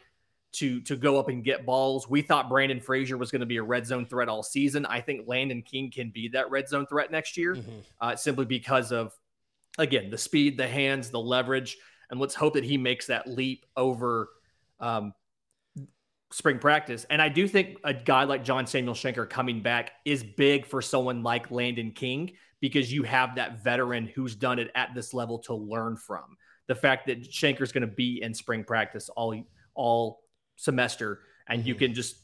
to 0.52 0.80
to 0.80 0.96
go 0.96 1.18
up 1.18 1.28
and 1.28 1.44
get 1.44 1.66
balls. 1.66 2.08
We 2.08 2.22
thought 2.22 2.48
Brandon 2.48 2.80
Frazier 2.80 3.16
was 3.16 3.30
going 3.30 3.40
to 3.40 3.46
be 3.46 3.58
a 3.58 3.62
red 3.62 3.86
zone 3.86 4.06
threat 4.06 4.28
all 4.28 4.42
season. 4.42 4.86
I 4.86 5.00
think 5.00 5.28
Landon 5.28 5.62
King 5.62 5.90
can 5.90 6.10
be 6.10 6.28
that 6.28 6.50
red 6.50 6.68
zone 6.68 6.86
threat 6.86 7.12
next 7.12 7.36
year, 7.36 7.54
mm-hmm. 7.54 7.78
uh, 8.00 8.16
simply 8.16 8.46
because 8.46 8.90
of 8.90 9.12
again 9.76 10.10
the 10.10 10.18
speed, 10.18 10.56
the 10.56 10.66
hands, 10.66 11.10
the 11.10 11.20
leverage, 11.20 11.76
and 12.10 12.18
let's 12.18 12.34
hope 12.34 12.54
that 12.54 12.64
he 12.64 12.78
makes 12.78 13.06
that 13.06 13.28
leap 13.28 13.66
over. 13.76 14.30
Um, 14.80 15.12
spring 16.30 16.58
practice. 16.58 17.06
And 17.08 17.22
I 17.22 17.28
do 17.28 17.48
think 17.48 17.78
a 17.84 17.94
guy 17.94 18.24
like 18.24 18.44
John 18.44 18.66
Samuel 18.66 18.94
Shenker 18.94 19.28
coming 19.28 19.62
back 19.62 19.92
is 20.04 20.22
big 20.22 20.66
for 20.66 20.82
someone 20.82 21.22
like 21.22 21.50
Landon 21.50 21.92
King 21.92 22.32
because 22.60 22.92
you 22.92 23.02
have 23.04 23.36
that 23.36 23.62
veteran 23.62 24.06
who's 24.06 24.34
done 24.34 24.58
it 24.58 24.70
at 24.74 24.94
this 24.94 25.14
level 25.14 25.38
to 25.40 25.54
learn 25.54 25.96
from. 25.96 26.36
The 26.66 26.74
fact 26.74 27.06
that 27.06 27.22
Shenker's 27.22 27.72
going 27.72 27.82
to 27.82 27.86
be 27.86 28.20
in 28.22 28.34
spring 28.34 28.64
practice 28.64 29.08
all 29.10 29.34
all 29.74 30.20
semester, 30.56 31.20
and 31.48 31.64
you 31.64 31.74
mm-hmm. 31.74 31.84
can 31.84 31.94
just 31.94 32.16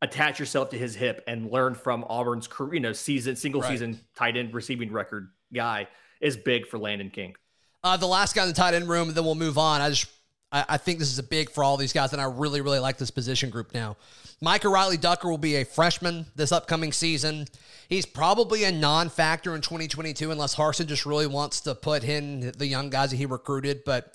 attach 0.00 0.38
yourself 0.38 0.70
to 0.70 0.78
his 0.78 0.94
hip 0.94 1.24
and 1.26 1.50
learn 1.50 1.74
from 1.74 2.04
Auburn's 2.08 2.46
career, 2.46 2.74
you 2.74 2.80
know, 2.80 2.92
season 2.92 3.34
single 3.34 3.62
right. 3.62 3.70
season 3.70 3.98
tight 4.14 4.36
end 4.36 4.54
receiving 4.54 4.92
record 4.92 5.30
guy 5.52 5.88
is 6.20 6.36
big 6.36 6.66
for 6.66 6.78
Landon 6.78 7.10
King. 7.10 7.34
Uh, 7.82 7.96
the 7.96 8.06
last 8.06 8.34
guy 8.34 8.42
in 8.42 8.48
the 8.48 8.54
tight 8.54 8.74
end 8.74 8.88
room, 8.88 9.12
then 9.12 9.24
we'll 9.24 9.34
move 9.34 9.58
on. 9.58 9.80
I 9.80 9.90
just 9.90 10.06
I, 10.50 10.64
I 10.70 10.76
think 10.76 10.98
this 10.98 11.10
is 11.10 11.18
a 11.18 11.22
big 11.22 11.50
for 11.50 11.62
all 11.64 11.76
these 11.76 11.92
guys, 11.92 12.12
and 12.12 12.22
I 12.22 12.26
really 12.26 12.60
really 12.60 12.78
like 12.78 12.98
this 12.98 13.10
position 13.10 13.50
group 13.50 13.74
now. 13.74 13.96
Micah 14.40 14.68
Riley 14.68 14.96
Ducker 14.96 15.28
will 15.28 15.38
be 15.38 15.56
a 15.56 15.64
freshman 15.64 16.26
this 16.36 16.52
upcoming 16.52 16.92
season. 16.92 17.46
He's 17.88 18.06
probably 18.06 18.64
a 18.64 18.72
non 18.72 19.08
factor 19.08 19.54
in 19.54 19.62
2022 19.62 20.30
unless 20.30 20.54
Harsin 20.54 20.86
just 20.86 21.06
really 21.06 21.26
wants 21.26 21.60
to 21.62 21.74
put 21.74 22.04
in 22.04 22.52
the 22.56 22.66
young 22.66 22.90
guys 22.90 23.10
that 23.10 23.16
he 23.16 23.26
recruited. 23.26 23.82
But 23.84 24.14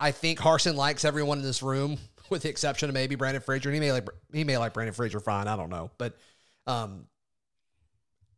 I 0.00 0.10
think 0.10 0.38
Harsin 0.38 0.74
likes 0.74 1.04
everyone 1.04 1.38
in 1.38 1.44
this 1.44 1.62
room, 1.62 1.98
with 2.30 2.42
the 2.42 2.48
exception 2.48 2.88
of 2.88 2.94
maybe 2.94 3.14
Brandon 3.14 3.42
Frazier. 3.42 3.70
He 3.70 3.80
may 3.80 3.92
like 3.92 4.08
he 4.32 4.44
may 4.44 4.56
like 4.56 4.72
Brandon 4.72 4.94
Frazier 4.94 5.20
fine. 5.20 5.48
I 5.48 5.56
don't 5.56 5.70
know, 5.70 5.90
but 5.98 6.16
um, 6.66 7.06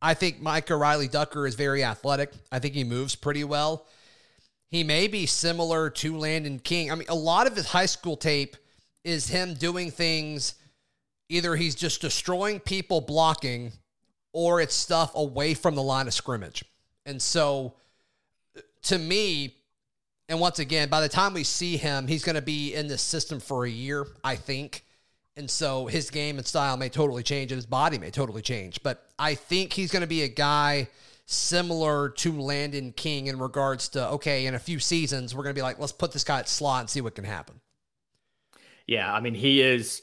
I 0.03 0.15
think 0.15 0.41
Micah 0.43 0.77
Riley 0.77 1.09
Ducker 1.09 1.47
is 1.47 1.55
very 1.55 1.85
athletic. 1.85 2.33
I 2.51 2.59
think 2.59 2.75
he 2.75 2.83
moves 2.83 3.15
pretty 3.15 3.45
well. 3.45 3.87
He 4.75 4.83
may 4.83 5.07
be 5.07 5.25
similar 5.27 5.89
to 5.89 6.19
Landon 6.19 6.59
King. 6.59 6.91
I 6.91 6.97
mean, 6.97 7.07
a 7.09 7.15
lot 7.15 7.47
of 7.47 7.55
his 7.55 7.69
high 7.69 7.87
school 7.87 8.17
tape 8.17 8.57
is 9.05 9.29
him 9.29 9.55
doing 9.55 9.93
things. 9.93 10.57
Either 11.29 11.55
he's 11.55 11.77
just 11.77 12.01
destroying 12.01 12.59
people 12.59 13.01
blocking 13.01 13.71
or 14.33 14.61
it's 14.61 14.75
stuff 14.75 15.13
away 15.15 15.55
from 15.55 15.77
the 15.77 15.83
line 15.83 16.09
of 16.09 16.13
scrimmage. 16.13 16.65
And 17.07 17.23
so 17.23 17.75
to 18.83 18.99
me, 18.99 19.55
and 20.29 20.41
once 20.41 20.59
again, 20.59 20.89
by 20.89 21.01
the 21.01 21.09
time 21.09 21.35
we 21.35 21.45
see 21.45 21.77
him, 21.77 22.09
he's 22.09 22.25
going 22.25 22.35
to 22.35 22.43
be 22.43 22.75
in 22.75 22.89
this 22.89 23.01
system 23.01 23.39
for 23.39 23.67
a 23.67 23.71
year, 23.71 24.09
I 24.25 24.35
think. 24.35 24.85
And 25.37 25.49
so 25.49 25.87
his 25.87 26.11
game 26.11 26.37
and 26.37 26.45
style 26.45 26.77
may 26.77 26.89
totally 26.89 27.23
change 27.23 27.53
and 27.53 27.59
his 27.59 27.67
body 27.67 27.97
may 27.97 28.11
totally 28.11 28.43
change. 28.43 28.83
But 28.83 29.07
I 29.21 29.37
think 29.37 29.73
he's 29.73 29.93
going 29.93 30.01
to 30.01 30.09
be 30.09 30.23
a 30.23 30.29
guy 30.29 30.89
similar 31.27 32.11
to 32.11 32.39
Landon 32.41 32.93
King 32.93 33.27
in 33.27 33.39
regards 33.39 33.89
to, 33.91 34.09
okay, 34.11 34.47
in 34.47 34.55
a 34.55 34.59
few 34.59 34.79
seasons, 34.79 35.35
we're 35.35 35.43
going 35.43 35.55
to 35.55 35.59
be 35.59 35.63
like, 35.63 35.79
let's 35.79 35.93
put 35.93 36.13
this 36.13 36.25
guy 36.25 36.41
at 36.41 36.49
slot 36.49 36.81
and 36.81 36.91
see 36.91 37.01
what 37.01 37.15
can 37.15 37.25
happen. 37.25 37.61
Yeah. 38.87 39.13
I 39.13 39.21
mean, 39.21 39.35
he 39.35 39.63
is 39.63 40.03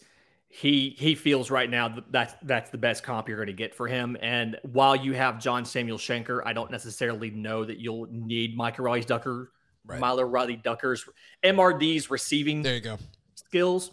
he 0.54 0.96
he 0.98 1.16
feels 1.16 1.50
right 1.50 1.70
now 1.70 1.88
that 1.88 2.12
that's 2.12 2.34
that's 2.44 2.70
the 2.72 2.78
best 2.78 3.04
comp 3.04 3.30
you're 3.30 3.38
going 3.38 3.48
to 3.48 3.54
get 3.54 3.74
for 3.74 3.88
him. 3.88 4.18
And 4.22 4.58
while 4.64 4.96
you 4.96 5.14
have 5.14 5.40
John 5.40 5.64
Samuel 5.64 5.98
Shenker, 5.98 6.42
I 6.46 6.52
don't 6.52 6.70
necessarily 6.70 7.30
know 7.30 7.64
that 7.64 7.80
you'll 7.80 8.08
need 8.12 8.58
Micah 8.58 8.82
Riley 8.82 9.02
Ducker, 9.02 9.52
right. 9.86 10.00
Milo 10.00 10.24
Riley 10.24 10.58
Ducker's 10.58 11.08
MRD's 11.44 12.10
receiving 12.10 12.64
there 12.64 12.76
you 12.76 12.82
go 12.82 12.98
skills. 13.36 13.92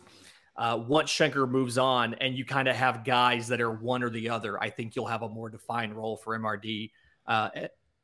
Uh, 0.57 0.77
once 0.89 1.13
Shenker 1.13 1.49
moves 1.49 1.79
on, 1.79 2.15
and 2.15 2.37
you 2.37 2.45
kind 2.45 2.67
of 2.67 2.75
have 2.75 3.05
guys 3.05 3.47
that 3.47 3.61
are 3.61 3.71
one 3.71 4.03
or 4.03 4.11
the 4.11 4.29
other, 4.29 4.61
I 4.61 4.71
think 4.71 4.97
you'll 4.97 5.07
have 5.07 5.23
a 5.23 5.29
more 5.29 5.49
defined 5.49 5.95
role 5.95 6.17
for 6.17 6.37
MRD 6.37 6.91
uh, 7.29 7.51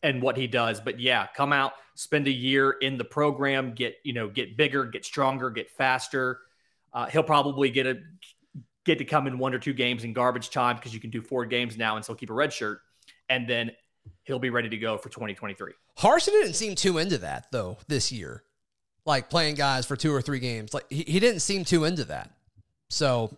and 0.03 0.23
what 0.23 0.37
he 0.37 0.47
does. 0.47 0.81
But 0.81 1.01
yeah, 1.01 1.27
come 1.35 1.53
out, 1.53 1.73
spend 1.95 2.29
a 2.29 2.31
year 2.31 2.73
in 2.73 2.99
the 2.99 3.05
program, 3.05 3.73
get 3.73 3.97
you 4.05 4.13
know, 4.13 4.29
get 4.29 4.57
bigger, 4.57 4.85
get 4.85 5.05
stronger, 5.05 5.51
get 5.51 5.71
faster. 5.71 6.41
Uh, 6.93 7.07
he'll 7.07 7.25
probably 7.25 7.71
get 7.71 7.87
a 7.87 7.99
get 8.85 8.99
to 8.99 9.05
come 9.05 9.27
in 9.27 9.39
one 9.39 9.55
or 9.55 9.59
two 9.59 9.73
games 9.73 10.05
in 10.05 10.13
garbage 10.13 10.51
time 10.51 10.77
because 10.77 10.93
you 10.95 11.01
can 11.01 11.11
do 11.11 11.23
four 11.23 11.47
games 11.47 11.77
now 11.77 11.97
and 11.97 12.05
still 12.05 12.15
keep 12.15 12.31
a 12.31 12.35
red 12.35 12.53
shirt, 12.53 12.81
and 13.29 13.49
then 13.49 13.73
he'll 14.25 14.39
be 14.39 14.51
ready 14.51 14.69
to 14.69 14.77
go 14.77 14.99
for 14.99 15.09
2023. 15.09 15.73
Harsin 15.99 16.27
didn't 16.27 16.55
seem 16.55 16.75
too 16.75 16.99
into 16.99 17.19
that 17.19 17.47
though 17.51 17.79
this 17.89 18.13
year, 18.13 18.45
like 19.07 19.31
playing 19.31 19.55
guys 19.55 19.87
for 19.87 19.97
two 19.97 20.13
or 20.13 20.21
three 20.21 20.39
games. 20.39 20.75
Like 20.75 20.85
he, 20.91 21.03
he 21.03 21.19
didn't 21.19 21.41
seem 21.41 21.65
too 21.65 21.85
into 21.85 22.05
that. 22.05 22.31
So 22.91 23.37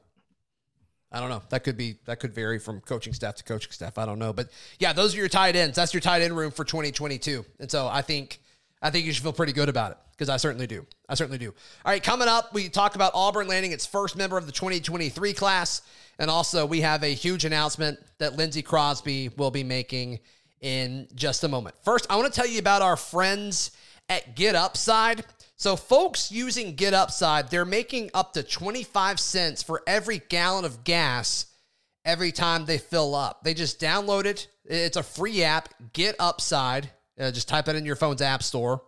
I 1.12 1.20
don't 1.20 1.30
know. 1.30 1.42
That 1.50 1.64
could 1.64 1.76
be 1.76 1.96
that 2.06 2.20
could 2.20 2.34
vary 2.34 2.58
from 2.58 2.80
coaching 2.80 3.12
staff 3.12 3.36
to 3.36 3.44
coaching 3.44 3.72
staff. 3.72 3.96
I 3.98 4.06
don't 4.06 4.18
know, 4.18 4.32
but 4.32 4.48
yeah, 4.78 4.92
those 4.92 5.14
are 5.14 5.18
your 5.18 5.28
tight 5.28 5.56
ends. 5.56 5.76
That's 5.76 5.94
your 5.94 6.00
tight 6.00 6.22
end 6.22 6.36
room 6.36 6.50
for 6.50 6.64
2022. 6.64 7.44
And 7.60 7.70
so 7.70 7.88
I 7.88 8.02
think 8.02 8.40
I 8.82 8.90
think 8.90 9.06
you 9.06 9.12
should 9.12 9.22
feel 9.22 9.32
pretty 9.32 9.52
good 9.52 9.68
about 9.68 9.92
it 9.92 9.98
because 10.12 10.28
I 10.28 10.36
certainly 10.36 10.66
do. 10.66 10.84
I 11.08 11.14
certainly 11.14 11.38
do. 11.38 11.54
All 11.84 11.92
right, 11.92 12.02
coming 12.02 12.28
up, 12.28 12.52
we 12.52 12.68
talk 12.68 12.96
about 12.96 13.12
Auburn 13.14 13.46
landing 13.48 13.72
its 13.72 13.86
first 13.86 14.16
member 14.16 14.36
of 14.36 14.46
the 14.46 14.52
2023 14.52 15.32
class, 15.32 15.82
and 16.18 16.30
also 16.30 16.66
we 16.66 16.80
have 16.80 17.02
a 17.02 17.14
huge 17.14 17.44
announcement 17.44 17.98
that 18.18 18.36
Lindsay 18.36 18.62
Crosby 18.62 19.30
will 19.36 19.50
be 19.50 19.62
making 19.62 20.18
in 20.60 21.06
just 21.14 21.44
a 21.44 21.48
moment. 21.48 21.76
First, 21.84 22.06
I 22.10 22.16
want 22.16 22.32
to 22.32 22.40
tell 22.40 22.48
you 22.48 22.58
about 22.58 22.82
our 22.82 22.96
friends 22.96 23.70
at 24.08 24.34
Get 24.36 24.54
Upside. 24.54 25.24
So, 25.58 25.74
folks 25.74 26.30
using 26.30 26.74
Get 26.74 26.92
Upside, 26.92 27.48
they're 27.48 27.64
making 27.64 28.10
up 28.12 28.34
to 28.34 28.42
25 28.42 29.18
cents 29.18 29.62
for 29.62 29.82
every 29.86 30.20
gallon 30.28 30.66
of 30.66 30.84
gas 30.84 31.46
every 32.04 32.30
time 32.30 32.66
they 32.66 32.76
fill 32.76 33.14
up. 33.14 33.42
They 33.42 33.54
just 33.54 33.80
download 33.80 34.26
it. 34.26 34.48
It's 34.66 34.98
a 34.98 35.02
free 35.02 35.42
app, 35.42 35.70
Get 35.94 36.14
Upside. 36.18 36.90
Uh, 37.18 37.30
just 37.30 37.48
type 37.48 37.68
it 37.68 37.76
in 37.76 37.86
your 37.86 37.96
phone's 37.96 38.20
app 38.20 38.42
store 38.42 38.82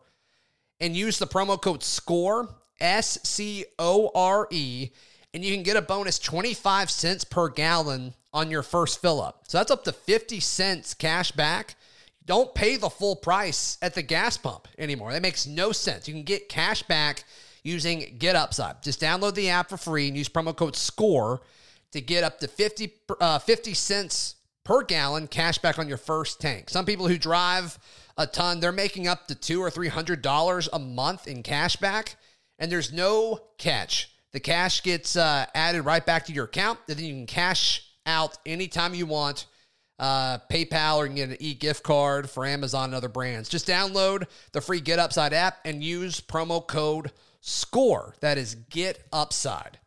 and 0.78 0.94
use 0.94 1.18
the 1.18 1.26
promo 1.26 1.60
code 1.60 1.82
SCORE, 1.82 2.54
S 2.78 3.18
C 3.24 3.64
O 3.78 4.10
R 4.14 4.46
E, 4.50 4.90
and 5.32 5.42
you 5.42 5.54
can 5.54 5.62
get 5.62 5.78
a 5.78 5.82
bonus 5.82 6.18
25 6.18 6.90
cents 6.90 7.24
per 7.24 7.48
gallon 7.48 8.12
on 8.34 8.50
your 8.50 8.62
first 8.62 9.00
fill 9.00 9.22
up. 9.22 9.44
So 9.48 9.56
that's 9.56 9.70
up 9.70 9.84
to 9.84 9.92
50 9.92 10.40
cents 10.40 10.92
cash 10.92 11.32
back 11.32 11.76
don't 12.28 12.54
pay 12.54 12.76
the 12.76 12.90
full 12.90 13.16
price 13.16 13.78
at 13.80 13.94
the 13.94 14.02
gas 14.02 14.36
pump 14.36 14.68
anymore. 14.78 15.12
That 15.12 15.22
makes 15.22 15.46
no 15.46 15.72
sense. 15.72 16.06
You 16.06 16.12
can 16.12 16.24
get 16.24 16.50
cash 16.50 16.82
back 16.82 17.24
using 17.64 18.16
Get 18.18 18.36
Upside. 18.36 18.82
Just 18.82 19.00
download 19.00 19.34
the 19.34 19.48
app 19.48 19.70
for 19.70 19.78
free 19.78 20.08
and 20.08 20.16
use 20.16 20.28
promo 20.28 20.54
code 20.54 20.76
SCORE 20.76 21.40
to 21.92 22.00
get 22.02 22.22
up 22.22 22.38
to 22.40 22.46
50, 22.46 22.92
uh, 23.18 23.38
50 23.38 23.72
cents 23.72 24.36
per 24.62 24.82
gallon 24.82 25.26
cash 25.26 25.56
back 25.56 25.78
on 25.78 25.88
your 25.88 25.96
first 25.96 26.38
tank. 26.38 26.68
Some 26.68 26.84
people 26.84 27.08
who 27.08 27.16
drive 27.16 27.78
a 28.18 28.26
ton, 28.26 28.60
they're 28.60 28.72
making 28.72 29.08
up 29.08 29.26
to 29.28 29.34
two 29.34 29.62
or 29.62 29.70
three 29.70 29.88
hundred 29.88 30.20
dollars 30.20 30.68
a 30.70 30.78
month 30.78 31.26
in 31.26 31.42
cash 31.42 31.76
back, 31.76 32.16
and 32.58 32.70
there's 32.70 32.92
no 32.92 33.40
catch. 33.56 34.10
The 34.32 34.40
cash 34.40 34.82
gets 34.82 35.16
uh, 35.16 35.46
added 35.54 35.82
right 35.82 36.04
back 36.04 36.26
to 36.26 36.32
your 36.34 36.44
account, 36.44 36.78
and 36.88 36.98
then 36.98 37.06
you 37.06 37.14
can 37.14 37.26
cash 37.26 37.88
out 38.04 38.36
anytime 38.44 38.94
you 38.94 39.06
want 39.06 39.46
uh, 39.98 40.38
PayPal, 40.50 40.96
or 40.98 41.04
you 41.04 41.08
can 41.08 41.16
get 41.16 41.30
an 41.30 41.36
e 41.40 41.54
gift 41.54 41.82
card 41.82 42.30
for 42.30 42.46
Amazon 42.46 42.86
and 42.86 42.94
other 42.94 43.08
brands. 43.08 43.48
Just 43.48 43.66
download 43.66 44.26
the 44.52 44.60
free 44.60 44.80
Get 44.80 44.98
Upside 44.98 45.32
app 45.32 45.58
and 45.64 45.82
use 45.82 46.20
promo 46.20 46.66
code 46.66 47.12
SCORE. 47.40 48.14
That 48.20 48.38
is 48.38 48.54
Get 48.54 49.04
Upside. 49.12 49.78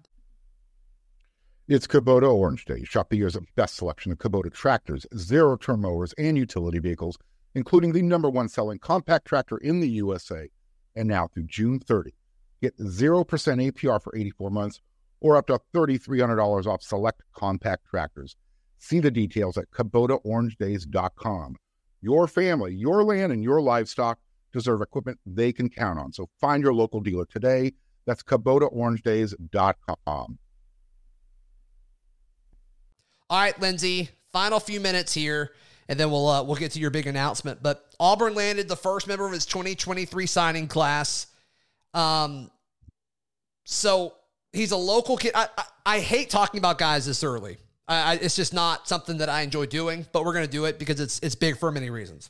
It's 1.67 1.87
Kubota 1.87 2.29
Orange 2.29 2.65
Day. 2.65 2.83
Shop 2.83 3.09
the 3.09 3.17
year's 3.17 3.37
best 3.55 3.75
selection 3.75 4.11
of 4.11 4.17
Kubota 4.17 4.51
tractors, 4.51 5.05
zero 5.15 5.55
turn 5.55 5.81
mowers, 5.81 6.13
and 6.17 6.37
utility 6.37 6.79
vehicles, 6.79 7.17
including 7.55 7.93
the 7.93 8.01
number 8.01 8.29
one 8.29 8.49
selling 8.49 8.79
compact 8.79 9.25
tractor 9.25 9.57
in 9.57 9.79
the 9.79 9.87
USA. 9.89 10.49
And 10.95 11.07
now 11.07 11.27
through 11.27 11.43
June 11.43 11.79
30, 11.79 12.13
get 12.61 12.77
0% 12.77 13.25
APR 13.25 14.01
for 14.01 14.13
84 14.13 14.49
months 14.49 14.81
or 15.21 15.37
up 15.37 15.47
to 15.47 15.61
$3,300 15.73 16.65
off 16.65 16.81
select 16.81 17.21
compact 17.33 17.85
tractors. 17.85 18.35
See 18.81 18.99
the 18.99 19.11
details 19.11 19.57
at 19.59 19.69
KubotaOrangeDays.com. 19.69 21.55
Your 22.01 22.27
family, 22.27 22.73
your 22.73 23.03
land, 23.03 23.31
and 23.31 23.43
your 23.43 23.61
livestock 23.61 24.17
deserve 24.51 24.81
equipment 24.81 25.19
they 25.23 25.53
can 25.53 25.69
count 25.69 25.99
on. 25.99 26.11
So 26.11 26.27
find 26.39 26.63
your 26.63 26.73
local 26.73 26.99
dealer 26.99 27.25
today. 27.25 27.73
That's 28.07 28.23
KubotaOrangeDays.com. 28.23 30.39
All 33.29 33.39
right, 33.39 33.61
Lindsay, 33.61 34.09
final 34.33 34.59
few 34.59 34.79
minutes 34.81 35.13
here, 35.13 35.51
and 35.87 35.99
then 35.99 36.09
we'll 36.09 36.27
uh, 36.27 36.41
we'll 36.43 36.55
get 36.55 36.71
to 36.71 36.79
your 36.79 36.89
big 36.89 37.05
announcement. 37.05 37.61
But 37.61 37.85
Auburn 37.99 38.33
landed 38.33 38.67
the 38.67 38.75
first 38.75 39.07
member 39.07 39.27
of 39.27 39.33
its 39.33 39.45
2023 39.45 40.25
signing 40.25 40.67
class. 40.67 41.27
Um, 41.93 42.49
so 43.63 44.15
he's 44.51 44.71
a 44.71 44.77
local 44.77 45.17
kid. 45.17 45.33
I, 45.35 45.49
I, 45.55 45.65
I 45.85 45.99
hate 45.99 46.31
talking 46.31 46.57
about 46.57 46.79
guys 46.79 47.05
this 47.05 47.23
early 47.23 47.57
I, 47.93 48.13
it's 48.15 48.35
just 48.35 48.53
not 48.53 48.87
something 48.87 49.17
that 49.17 49.29
I 49.29 49.41
enjoy 49.41 49.65
doing, 49.65 50.05
but 50.11 50.25
we're 50.25 50.33
going 50.33 50.45
to 50.45 50.51
do 50.51 50.65
it 50.65 50.79
because 50.79 50.99
it's 50.99 51.19
it's 51.19 51.35
big 51.35 51.57
for 51.57 51.71
many 51.71 51.89
reasons. 51.89 52.29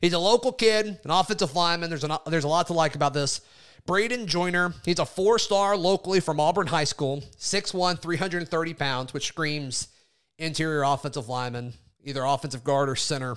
He's 0.00 0.12
a 0.12 0.18
local 0.18 0.52
kid, 0.52 0.86
an 1.04 1.10
offensive 1.10 1.54
lineman. 1.54 1.90
There's 1.90 2.04
an, 2.04 2.12
there's 2.26 2.44
a 2.44 2.48
lot 2.48 2.68
to 2.68 2.72
like 2.72 2.94
about 2.94 3.12
this. 3.12 3.40
Braden 3.86 4.26
Joyner, 4.26 4.74
he's 4.84 4.98
a 4.98 5.06
four 5.06 5.38
star 5.38 5.76
locally 5.76 6.20
from 6.20 6.40
Auburn 6.40 6.66
High 6.66 6.84
School, 6.84 7.22
6'1, 7.38 7.98
330 7.98 8.74
pounds, 8.74 9.12
which 9.14 9.26
screams 9.26 9.88
interior 10.38 10.82
offensive 10.82 11.28
lineman, 11.28 11.74
either 12.04 12.24
offensive 12.24 12.64
guard 12.64 12.88
or 12.88 12.96
center. 12.96 13.36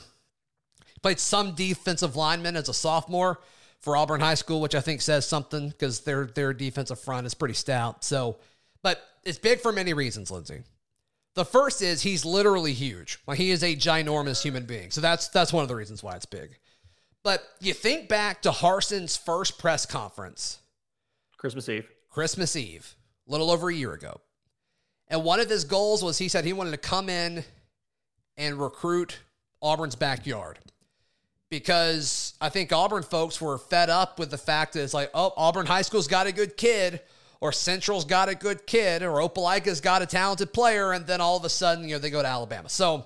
Played 1.01 1.19
some 1.19 1.53
defensive 1.53 2.15
lineman 2.15 2.55
as 2.55 2.69
a 2.69 2.73
sophomore 2.73 3.39
for 3.79 3.97
Auburn 3.97 4.21
High 4.21 4.35
School, 4.35 4.61
which 4.61 4.75
I 4.75 4.79
think 4.79 5.01
says 5.01 5.27
something 5.27 5.69
because 5.69 6.01
their 6.01 6.25
their 6.25 6.53
defensive 6.53 6.99
front 6.99 7.27
is 7.27 7.33
pretty 7.33 7.55
stout. 7.55 8.03
So, 8.05 8.37
but 8.81 9.01
it's 9.25 9.37
big 9.37 9.59
for 9.59 9.73
many 9.73 9.93
reasons, 9.93 10.31
Lindsay. 10.31 10.61
The 11.35 11.45
first 11.45 11.81
is 11.81 12.01
he's 12.03 12.25
literally 12.25 12.73
huge. 12.73 13.19
Like 13.25 13.37
he 13.37 13.51
is 13.51 13.63
a 13.63 13.75
ginormous 13.75 14.41
human 14.41 14.65
being. 14.65 14.91
So 14.91 15.01
that's 15.01 15.29
that's 15.29 15.51
one 15.51 15.63
of 15.63 15.67
the 15.67 15.75
reasons 15.75 16.03
why 16.03 16.15
it's 16.15 16.25
big. 16.25 16.57
But 17.23 17.43
you 17.59 17.73
think 17.73 18.09
back 18.09 18.41
to 18.43 18.51
Harsin's 18.51 19.17
first 19.17 19.57
press 19.57 19.85
conference, 19.85 20.59
Christmas 21.37 21.69
Eve. 21.69 21.87
Christmas 22.09 22.55
Eve, 22.55 22.95
a 23.27 23.31
little 23.31 23.49
over 23.49 23.69
a 23.69 23.73
year 23.73 23.93
ago. 23.93 24.21
And 25.07 25.23
one 25.23 25.39
of 25.39 25.49
his 25.49 25.63
goals 25.63 26.03
was 26.03 26.17
he 26.17 26.27
said 26.27 26.45
he 26.45 26.53
wanted 26.53 26.71
to 26.71 26.77
come 26.77 27.09
in 27.09 27.43
and 28.37 28.59
recruit 28.59 29.19
Auburn's 29.61 29.95
backyard. 29.95 30.59
Because 31.49 32.33
I 32.41 32.49
think 32.49 32.73
Auburn 32.73 33.03
folks 33.03 33.39
were 33.39 33.57
fed 33.57 33.89
up 33.89 34.17
with 34.17 34.31
the 34.31 34.37
fact 34.37 34.73
that 34.73 34.83
it's 34.83 34.93
like, 34.93 35.11
oh, 35.13 35.33
Auburn 35.37 35.67
High 35.67 35.83
School's 35.83 36.07
got 36.07 36.25
a 36.25 36.31
good 36.31 36.57
kid 36.57 36.99
or 37.43 37.51
Central's 37.51 38.05
got 38.05 38.29
a 38.29 38.35
good 38.35 38.65
kid, 38.65 39.03
or 39.03 39.19
Opelika's 39.19 39.81
got 39.81 40.01
a 40.01 40.05
talented 40.05 40.53
player, 40.53 40.93
and 40.93 41.05
then 41.05 41.19
all 41.19 41.35
of 41.35 41.43
a 41.43 41.49
sudden, 41.49 41.83
you 41.83 41.95
know, 41.95 41.99
they 41.99 42.09
go 42.09 42.21
to 42.21 42.27
Alabama. 42.27 42.69
So 42.69 43.03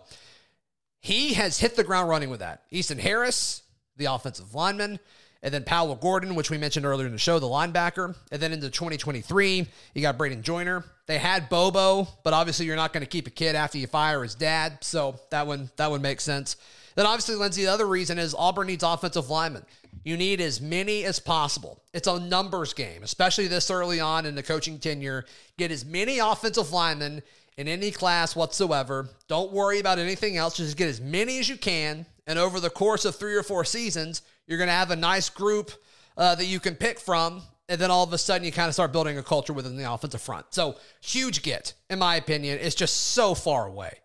he 0.99 1.33
has 1.33 1.57
hit 1.57 1.75
the 1.75 1.83
ground 1.83 2.07
running 2.07 2.29
with 2.29 2.41
that. 2.41 2.61
Easton 2.69 2.99
Harris, 2.99 3.63
the 3.95 4.05
offensive 4.05 4.53
lineman, 4.53 4.99
and 5.41 5.51
then 5.51 5.63
Powell 5.63 5.95
Gordon, 5.95 6.35
which 6.35 6.51
we 6.51 6.59
mentioned 6.59 6.85
earlier 6.85 7.07
in 7.07 7.13
the 7.13 7.17
show, 7.17 7.39
the 7.39 7.47
linebacker. 7.47 8.15
And 8.31 8.39
then 8.39 8.53
into 8.53 8.69
2023, 8.69 9.67
you 9.95 10.01
got 10.03 10.19
Braden 10.19 10.43
Joyner. 10.43 10.85
They 11.07 11.17
had 11.17 11.49
Bobo, 11.49 12.07
but 12.23 12.33
obviously 12.33 12.67
you're 12.67 12.75
not 12.75 12.93
going 12.93 13.01
to 13.01 13.09
keep 13.09 13.25
a 13.25 13.31
kid 13.31 13.55
after 13.55 13.79
you 13.79 13.87
fire 13.87 14.21
his 14.21 14.35
dad. 14.35 14.77
So 14.81 15.19
that 15.31 15.47
one 15.47 15.71
that 15.77 15.89
one 15.89 16.03
makes 16.03 16.23
sense. 16.23 16.57
Then 16.93 17.07
obviously, 17.07 17.35
Lindsay, 17.35 17.63
the 17.63 17.71
other 17.71 17.87
reason 17.87 18.19
is 18.19 18.35
Auburn 18.37 18.67
needs 18.67 18.83
offensive 18.83 19.31
linemen. 19.31 19.65
You 20.07 20.15
need 20.15 20.39
as 20.39 20.61
many 20.61 21.03
as 21.03 21.19
possible. 21.19 21.83
It's 21.93 22.07
a 22.07 22.17
numbers 22.17 22.73
game, 22.73 23.03
especially 23.03 23.47
this 23.47 23.69
early 23.69 23.99
on 23.99 24.25
in 24.25 24.35
the 24.35 24.41
coaching 24.41 24.79
tenure. 24.79 25.25
Get 25.57 25.69
as 25.69 25.83
many 25.83 26.19
offensive 26.19 26.71
linemen 26.71 27.21
in 27.57 27.67
any 27.67 27.91
class 27.91 28.33
whatsoever. 28.33 29.09
Don't 29.27 29.51
worry 29.51 29.79
about 29.81 29.99
anything 29.99 30.37
else. 30.37 30.55
Just 30.55 30.77
get 30.77 30.87
as 30.87 31.01
many 31.01 31.39
as 31.39 31.49
you 31.49 31.57
can. 31.57 32.05
And 32.25 32.39
over 32.39 32.61
the 32.61 32.69
course 32.69 33.03
of 33.03 33.17
three 33.17 33.35
or 33.35 33.43
four 33.43 33.65
seasons, 33.65 34.21
you're 34.47 34.57
going 34.57 34.69
to 34.69 34.73
have 34.73 34.91
a 34.91 34.95
nice 34.95 35.29
group 35.29 35.71
uh, 36.15 36.35
that 36.35 36.45
you 36.45 36.61
can 36.61 36.75
pick 36.75 37.01
from. 37.01 37.41
And 37.67 37.77
then 37.77 37.91
all 37.91 38.05
of 38.05 38.13
a 38.13 38.17
sudden, 38.17 38.45
you 38.45 38.53
kind 38.53 38.69
of 38.69 38.75
start 38.75 38.93
building 38.93 39.17
a 39.17 39.23
culture 39.23 39.51
within 39.51 39.75
the 39.75 39.91
offensive 39.91 40.21
front. 40.21 40.45
So, 40.51 40.77
huge 41.01 41.41
get, 41.41 41.73
in 41.89 41.99
my 41.99 42.15
opinion. 42.15 42.59
It's 42.61 42.75
just 42.75 42.95
so 42.95 43.35
far 43.35 43.67
away. 43.67 43.97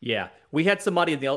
Yeah. 0.00 0.30
We 0.50 0.64
had 0.64 0.82
somebody 0.82 1.12
in 1.12 1.20
the 1.20 1.28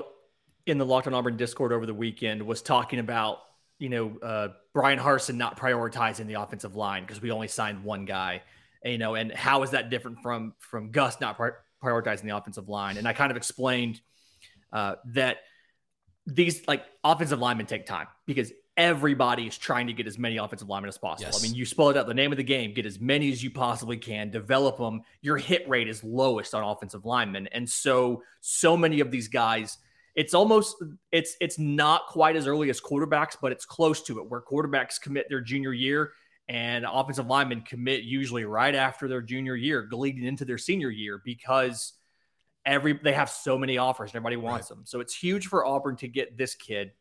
in 0.70 0.78
the 0.78 0.86
Locked 0.86 1.08
on 1.08 1.14
Auburn 1.14 1.38
Discord 1.38 1.72
over 1.72 1.86
the 1.86 1.94
weekend 1.94 2.42
was 2.42 2.62
talking 2.62 3.00
about 3.00 3.40
you 3.78 3.90
know 3.90 4.18
uh, 4.22 4.50
Brian 4.74 5.00
Harsin 5.00 5.36
not 5.36 5.58
prioritizing 5.58 6.28
the 6.28 6.36
offensive 6.36 6.76
line 6.76 7.04
because 7.04 7.22
we 7.22 7.32
only 7.32 7.48
signed 7.48 7.84
one 7.84 8.06
guy, 8.06 8.42
and, 8.84 8.92
you 8.94 8.98
know, 8.98 9.16
and 9.16 9.32
how 9.32 9.64
is 9.64 9.72
that 9.72 9.90
different 9.90 10.20
from 10.22 10.54
from 10.60 10.92
Gus 10.92 11.20
not 11.20 11.38
pri- 11.38 11.52
prioritizing 11.84 12.24
the 12.24 12.38
offensive 12.38 12.70
line? 12.70 12.98
And 12.98 13.08
I 13.08 13.14
kind 13.14 13.32
of 13.32 13.38
explained 13.38 14.02
uh, 14.72 14.96
that 15.14 15.38
these 16.26 16.68
like 16.68 16.86
offensive 17.04 17.40
linemen 17.40 17.66
take 17.66 17.86
time 17.86 18.08
because 18.26 18.52
everybody 18.78 19.46
is 19.46 19.58
trying 19.58 19.88
to 19.88 19.94
get 19.94 20.08
as 20.08 20.18
many 20.18 20.38
offensive 20.38 20.70
linemen 20.70 20.88
as 20.88 20.98
possible. 20.98 21.30
Yes. 21.32 21.44
I 21.44 21.46
mean, 21.46 21.54
you 21.54 21.66
spell 21.66 21.90
it 21.90 21.98
out 21.98 22.08
the 22.08 22.14
name 22.14 22.32
of 22.32 22.38
the 22.38 22.44
game, 22.44 22.74
get 22.74 22.86
as 22.86 23.00
many 23.00 23.30
as 23.30 23.44
you 23.44 23.52
possibly 23.52 23.98
can, 23.98 24.30
develop 24.30 24.78
them. 24.78 25.02
Your 25.22 25.38
hit 25.38 25.68
rate 25.68 25.90
is 25.90 26.02
lowest 26.02 26.56
on 26.56 26.64
offensive 26.64 27.06
linemen. 27.06 27.48
And 27.52 27.70
so, 27.70 28.24
so 28.40 28.78
many 28.78 29.02
of 29.02 29.12
these 29.12 29.28
guys 29.28 29.80
it's 30.20 30.34
almost 30.34 30.84
it's 31.14 31.38
it's 31.40 31.58
not 31.58 32.08
quite 32.08 32.36
as 32.36 32.46
early 32.46 32.70
as 32.70 32.82
quarterbacks, 32.82 33.38
but 33.42 33.54
it's 33.54 33.64
close 33.64 34.02
to 34.02 34.20
it 34.20 34.30
where 34.30 34.42
quarterbacks 34.42 35.00
commit 35.00 35.28
their 35.30 35.40
junior 35.40 35.72
year 35.72 36.12
and 36.50 36.86
offensive 36.86 37.28
linemen 37.28 37.62
commit 37.62 38.04
usually 38.04 38.44
right 38.44 38.76
after 38.76 39.08
their 39.08 39.22
junior 39.22 39.56
year, 39.56 39.88
leading 39.90 40.26
into 40.26 40.44
their 40.44 40.58
senior 40.58 40.90
year 40.90 41.22
because 41.24 41.94
every 42.66 43.00
they 43.02 43.14
have 43.14 43.30
so 43.30 43.58
many 43.58 43.78
offers 43.78 44.10
and 44.10 44.18
everybody 44.18 44.36
wants 44.36 44.70
right. 44.70 44.76
them. 44.76 44.86
So 44.86 45.00
it's 45.00 45.16
huge 45.16 45.48
for 45.48 45.66
Auburn 45.66 45.96
to 45.96 46.10
get 46.10 46.38
this 46.38 46.54
kid. 46.54 46.92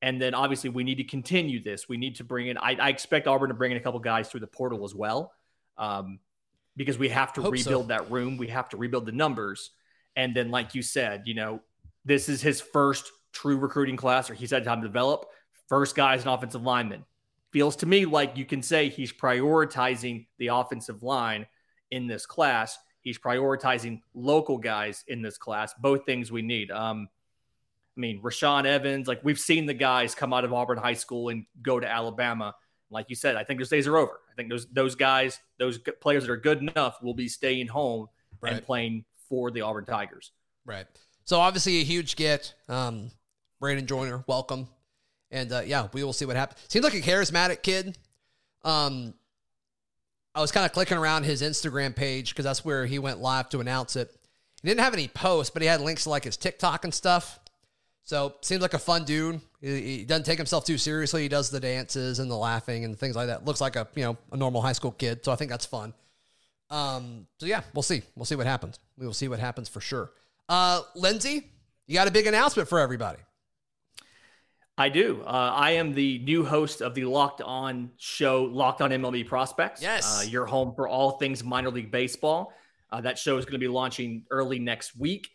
And 0.00 0.22
then 0.22 0.32
obviously 0.32 0.70
we 0.70 0.84
need 0.84 0.98
to 0.98 1.04
continue 1.04 1.60
this. 1.60 1.88
We 1.88 1.96
need 1.96 2.14
to 2.16 2.24
bring 2.24 2.46
in. 2.46 2.56
I, 2.56 2.76
I 2.76 2.88
expect 2.90 3.26
Auburn 3.26 3.48
to 3.48 3.54
bring 3.54 3.72
in 3.72 3.78
a 3.78 3.80
couple 3.80 3.98
guys 3.98 4.28
through 4.28 4.40
the 4.40 4.46
portal 4.46 4.84
as 4.84 4.94
well, 4.94 5.32
um, 5.76 6.20
because 6.76 6.98
we 6.98 7.08
have 7.08 7.32
to 7.32 7.40
rebuild 7.40 7.86
so. 7.86 7.88
that 7.88 8.12
room. 8.12 8.36
We 8.36 8.46
have 8.46 8.68
to 8.68 8.76
rebuild 8.76 9.06
the 9.06 9.12
numbers. 9.12 9.72
And 10.14 10.36
then, 10.36 10.52
like 10.52 10.76
you 10.76 10.82
said, 10.82 11.22
you 11.24 11.34
know, 11.34 11.62
this 12.04 12.28
is 12.28 12.40
his 12.40 12.60
first 12.60 13.10
true 13.32 13.58
recruiting 13.58 13.96
class, 13.96 14.30
or 14.30 14.34
he's 14.34 14.50
had 14.50 14.64
time 14.64 14.80
to 14.82 14.88
develop. 14.88 15.26
First 15.68 15.94
guy 15.94 16.14
as 16.14 16.22
an 16.22 16.28
offensive 16.28 16.62
lineman. 16.62 17.04
Feels 17.52 17.76
to 17.76 17.86
me 17.86 18.04
like 18.04 18.36
you 18.36 18.44
can 18.44 18.62
say 18.62 18.88
he's 18.88 19.12
prioritizing 19.12 20.26
the 20.38 20.48
offensive 20.48 21.02
line 21.02 21.46
in 21.90 22.06
this 22.06 22.26
class. 22.26 22.78
He's 23.00 23.18
prioritizing 23.18 24.02
local 24.14 24.58
guys 24.58 25.04
in 25.08 25.22
this 25.22 25.38
class. 25.38 25.74
Both 25.80 26.04
things 26.06 26.30
we 26.30 26.42
need. 26.42 26.70
Um, 26.70 27.08
I 27.96 28.00
mean, 28.00 28.22
Rashaan 28.22 28.66
Evans, 28.66 29.08
like 29.08 29.20
we've 29.24 29.38
seen 29.38 29.66
the 29.66 29.74
guys 29.74 30.14
come 30.14 30.32
out 30.32 30.44
of 30.44 30.52
Auburn 30.52 30.78
High 30.78 30.94
School 30.94 31.28
and 31.28 31.44
go 31.60 31.80
to 31.80 31.88
Alabama. 31.88 32.54
Like 32.90 33.06
you 33.08 33.16
said, 33.16 33.36
I 33.36 33.44
think 33.44 33.58
those 33.58 33.68
days 33.68 33.86
are 33.86 33.96
over. 33.96 34.20
I 34.30 34.34
think 34.36 34.48
those 34.48 34.66
those 34.72 34.94
guys, 34.94 35.38
those 35.58 35.78
players 36.00 36.26
that 36.26 36.32
are 36.32 36.36
good 36.36 36.58
enough, 36.58 37.02
will 37.02 37.14
be 37.14 37.28
staying 37.28 37.68
home 37.68 38.08
right. 38.40 38.54
and 38.54 38.64
playing 38.64 39.04
for 39.28 39.50
the 39.50 39.62
Auburn 39.62 39.86
Tigers. 39.86 40.32
Right. 40.64 40.86
So 41.30 41.38
obviously 41.38 41.80
a 41.80 41.84
huge 41.84 42.16
get. 42.16 42.54
Um, 42.68 43.12
Braden 43.60 43.86
Joyner, 43.86 44.24
welcome. 44.26 44.66
And 45.30 45.52
uh, 45.52 45.62
yeah, 45.64 45.86
we 45.92 46.02
will 46.02 46.12
see 46.12 46.24
what 46.24 46.34
happens. 46.34 46.58
Seems 46.66 46.82
like 46.82 46.94
a 46.94 47.00
charismatic 47.00 47.62
kid. 47.62 47.96
Um, 48.64 49.14
I 50.34 50.40
was 50.40 50.50
kind 50.50 50.66
of 50.66 50.72
clicking 50.72 50.98
around 50.98 51.22
his 51.22 51.40
Instagram 51.40 51.94
page 51.94 52.30
because 52.30 52.44
that's 52.44 52.64
where 52.64 52.84
he 52.84 52.98
went 52.98 53.20
live 53.20 53.48
to 53.50 53.60
announce 53.60 53.94
it. 53.94 54.10
He 54.60 54.66
didn't 54.66 54.80
have 54.80 54.92
any 54.92 55.06
posts, 55.06 55.50
but 55.50 55.62
he 55.62 55.68
had 55.68 55.80
links 55.80 56.02
to 56.02 56.10
like 56.10 56.24
his 56.24 56.36
TikTok 56.36 56.82
and 56.82 56.92
stuff. 56.92 57.38
So 58.02 58.34
seems 58.40 58.60
like 58.60 58.74
a 58.74 58.80
fun 58.80 59.04
dude. 59.04 59.40
He, 59.60 59.98
he, 59.98 60.04
doesn't 60.04 60.26
take 60.26 60.38
himself 60.38 60.64
too 60.64 60.78
seriously. 60.78 61.22
He 61.22 61.28
does 61.28 61.48
the 61.48 61.60
dances 61.60 62.18
and 62.18 62.28
the 62.28 62.36
laughing 62.36 62.84
and 62.84 62.98
things 62.98 63.14
like 63.14 63.28
that. 63.28 63.44
Looks 63.44 63.60
like 63.60 63.76
a 63.76 63.86
you 63.94 64.02
know 64.02 64.16
a 64.32 64.36
normal 64.36 64.62
high 64.62 64.72
school 64.72 64.90
kid. 64.90 65.24
So 65.24 65.30
I 65.30 65.36
think 65.36 65.52
that's 65.52 65.66
fun. 65.66 65.94
Um, 66.70 67.28
so 67.38 67.46
yeah, 67.46 67.60
we'll 67.72 67.84
see. 67.84 68.02
We'll 68.16 68.24
see 68.24 68.34
what 68.34 68.48
happens. 68.48 68.80
We 68.98 69.06
will 69.06 69.14
see 69.14 69.28
what 69.28 69.38
happens 69.38 69.68
for 69.68 69.80
sure. 69.80 70.10
Uh, 70.50 70.82
Lindsay, 70.96 71.48
you 71.86 71.94
got 71.94 72.08
a 72.08 72.10
big 72.10 72.26
announcement 72.26 72.68
for 72.68 72.80
everybody. 72.80 73.20
I 74.76 74.88
do. 74.88 75.22
Uh, 75.24 75.52
I 75.54 75.72
am 75.72 75.94
the 75.94 76.18
new 76.18 76.44
host 76.44 76.80
of 76.80 76.92
the 76.96 77.04
Locked 77.04 77.40
On 77.40 77.88
show, 77.98 78.44
Locked 78.44 78.82
On 78.82 78.90
MLB 78.90 79.28
Prospects. 79.28 79.80
Yes. 79.80 80.20
Uh, 80.20 80.28
your 80.28 80.46
home 80.46 80.74
for 80.74 80.88
all 80.88 81.12
things 81.12 81.44
minor 81.44 81.70
league 81.70 81.92
baseball. 81.92 82.52
Uh, 82.90 83.00
that 83.00 83.16
show 83.16 83.38
is 83.38 83.44
going 83.44 83.52
to 83.52 83.58
be 83.58 83.68
launching 83.68 84.24
early 84.32 84.58
next 84.58 84.96
week, 84.96 85.28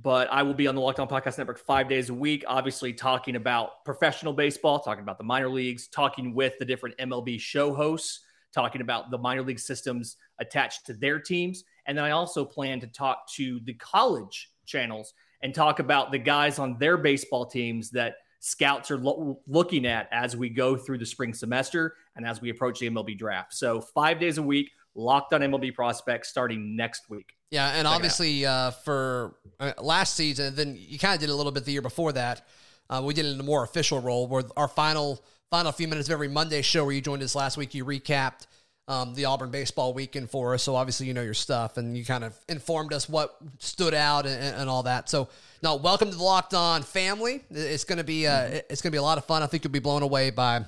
but 0.00 0.32
I 0.32 0.42
will 0.42 0.54
be 0.54 0.66
on 0.66 0.74
the 0.74 0.80
Locked 0.80 0.98
On 0.98 1.08
Podcast 1.08 1.36
Network 1.36 1.58
five 1.58 1.86
days 1.86 2.08
a 2.08 2.14
week, 2.14 2.42
obviously 2.48 2.94
talking 2.94 3.36
about 3.36 3.84
professional 3.84 4.32
baseball, 4.32 4.78
talking 4.78 5.02
about 5.02 5.18
the 5.18 5.24
minor 5.24 5.50
leagues, 5.50 5.88
talking 5.88 6.32
with 6.32 6.58
the 6.58 6.64
different 6.64 6.96
MLB 6.96 7.38
show 7.38 7.74
hosts, 7.74 8.20
talking 8.54 8.80
about 8.80 9.10
the 9.10 9.18
minor 9.18 9.42
league 9.42 9.60
systems 9.60 10.16
attached 10.38 10.86
to 10.86 10.94
their 10.94 11.18
teams. 11.18 11.64
And 11.84 11.98
then 11.98 12.04
I 12.06 12.12
also 12.12 12.46
plan 12.46 12.80
to 12.80 12.86
talk 12.86 13.28
to 13.32 13.60
the 13.64 13.74
college 13.74 14.52
channels 14.66 15.14
and 15.42 15.54
talk 15.54 15.78
about 15.78 16.12
the 16.12 16.18
guys 16.18 16.58
on 16.58 16.78
their 16.78 16.96
baseball 16.96 17.46
teams 17.46 17.90
that 17.90 18.16
scouts 18.40 18.90
are 18.90 18.98
lo- 18.98 19.40
looking 19.46 19.86
at 19.86 20.08
as 20.12 20.36
we 20.36 20.48
go 20.48 20.76
through 20.76 20.98
the 20.98 21.06
spring 21.06 21.32
semester 21.32 21.94
and 22.16 22.26
as 22.26 22.40
we 22.40 22.50
approach 22.50 22.80
the 22.80 22.88
MLB 22.88 23.16
draft. 23.16 23.54
So, 23.54 23.80
five 23.80 24.20
days 24.20 24.38
a 24.38 24.42
week, 24.42 24.70
locked 24.94 25.32
on 25.32 25.40
MLB 25.40 25.74
prospects 25.74 26.28
starting 26.28 26.76
next 26.76 27.08
week. 27.10 27.34
Yeah, 27.50 27.68
and 27.70 27.86
Check 27.86 27.94
obviously 27.94 28.46
uh, 28.46 28.70
for 28.70 29.36
uh, 29.60 29.72
last 29.80 30.14
season, 30.14 30.54
then 30.54 30.76
you 30.78 30.98
kind 30.98 31.14
of 31.14 31.20
did 31.20 31.30
a 31.30 31.34
little 31.34 31.52
bit 31.52 31.64
the 31.64 31.72
year 31.72 31.82
before 31.82 32.12
that. 32.12 32.46
Uh, 32.90 33.02
we 33.04 33.14
did 33.14 33.24
it 33.24 33.32
in 33.32 33.40
a 33.40 33.44
more 33.44 33.64
official 33.64 34.00
role 34.00 34.26
where 34.26 34.44
our 34.56 34.68
final 34.68 35.24
final 35.50 35.72
few 35.72 35.88
minutes 35.88 36.08
of 36.08 36.12
every 36.12 36.28
Monday 36.28 36.62
show 36.62 36.84
where 36.84 36.92
you 36.92 37.00
joined 37.00 37.22
us 37.22 37.34
last 37.34 37.56
week, 37.56 37.74
you 37.74 37.84
recapped 37.84 38.46
um, 38.86 39.14
the 39.14 39.24
Auburn 39.24 39.50
baseball 39.50 39.94
weekend 39.94 40.30
for 40.30 40.54
us. 40.54 40.62
So 40.62 40.76
obviously 40.76 41.06
you 41.06 41.14
know 41.14 41.22
your 41.22 41.34
stuff, 41.34 41.76
and 41.76 41.96
you 41.96 42.04
kind 42.04 42.24
of 42.24 42.38
informed 42.48 42.92
us 42.92 43.08
what 43.08 43.36
stood 43.58 43.94
out 43.94 44.26
and, 44.26 44.56
and 44.56 44.68
all 44.68 44.82
that. 44.82 45.08
So 45.08 45.28
now, 45.62 45.76
welcome 45.76 46.10
to 46.10 46.16
the 46.16 46.22
Locked 46.22 46.52
On 46.52 46.82
family. 46.82 47.42
It's 47.50 47.84
gonna 47.84 48.04
be 48.04 48.26
uh, 48.26 48.32
mm-hmm. 48.32 48.56
it's 48.68 48.82
gonna 48.82 48.92
be 48.92 48.98
a 48.98 49.02
lot 49.02 49.16
of 49.18 49.24
fun. 49.24 49.42
I 49.42 49.46
think 49.46 49.64
you'll 49.64 49.72
be 49.72 49.78
blown 49.78 50.02
away 50.02 50.30
by 50.30 50.64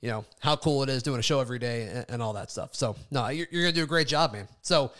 you 0.00 0.08
know 0.08 0.24
how 0.38 0.56
cool 0.56 0.82
it 0.82 0.88
is 0.88 1.02
doing 1.02 1.18
a 1.18 1.22
show 1.22 1.40
every 1.40 1.58
day 1.58 1.82
and, 1.82 2.06
and 2.08 2.22
all 2.22 2.32
that 2.32 2.50
stuff. 2.50 2.74
So 2.74 2.96
no, 3.10 3.28
you're, 3.28 3.46
you're 3.50 3.62
gonna 3.62 3.74
do 3.74 3.84
a 3.84 3.88
great 3.88 4.08
job, 4.08 4.32
man. 4.32 4.48
So. 4.62 4.92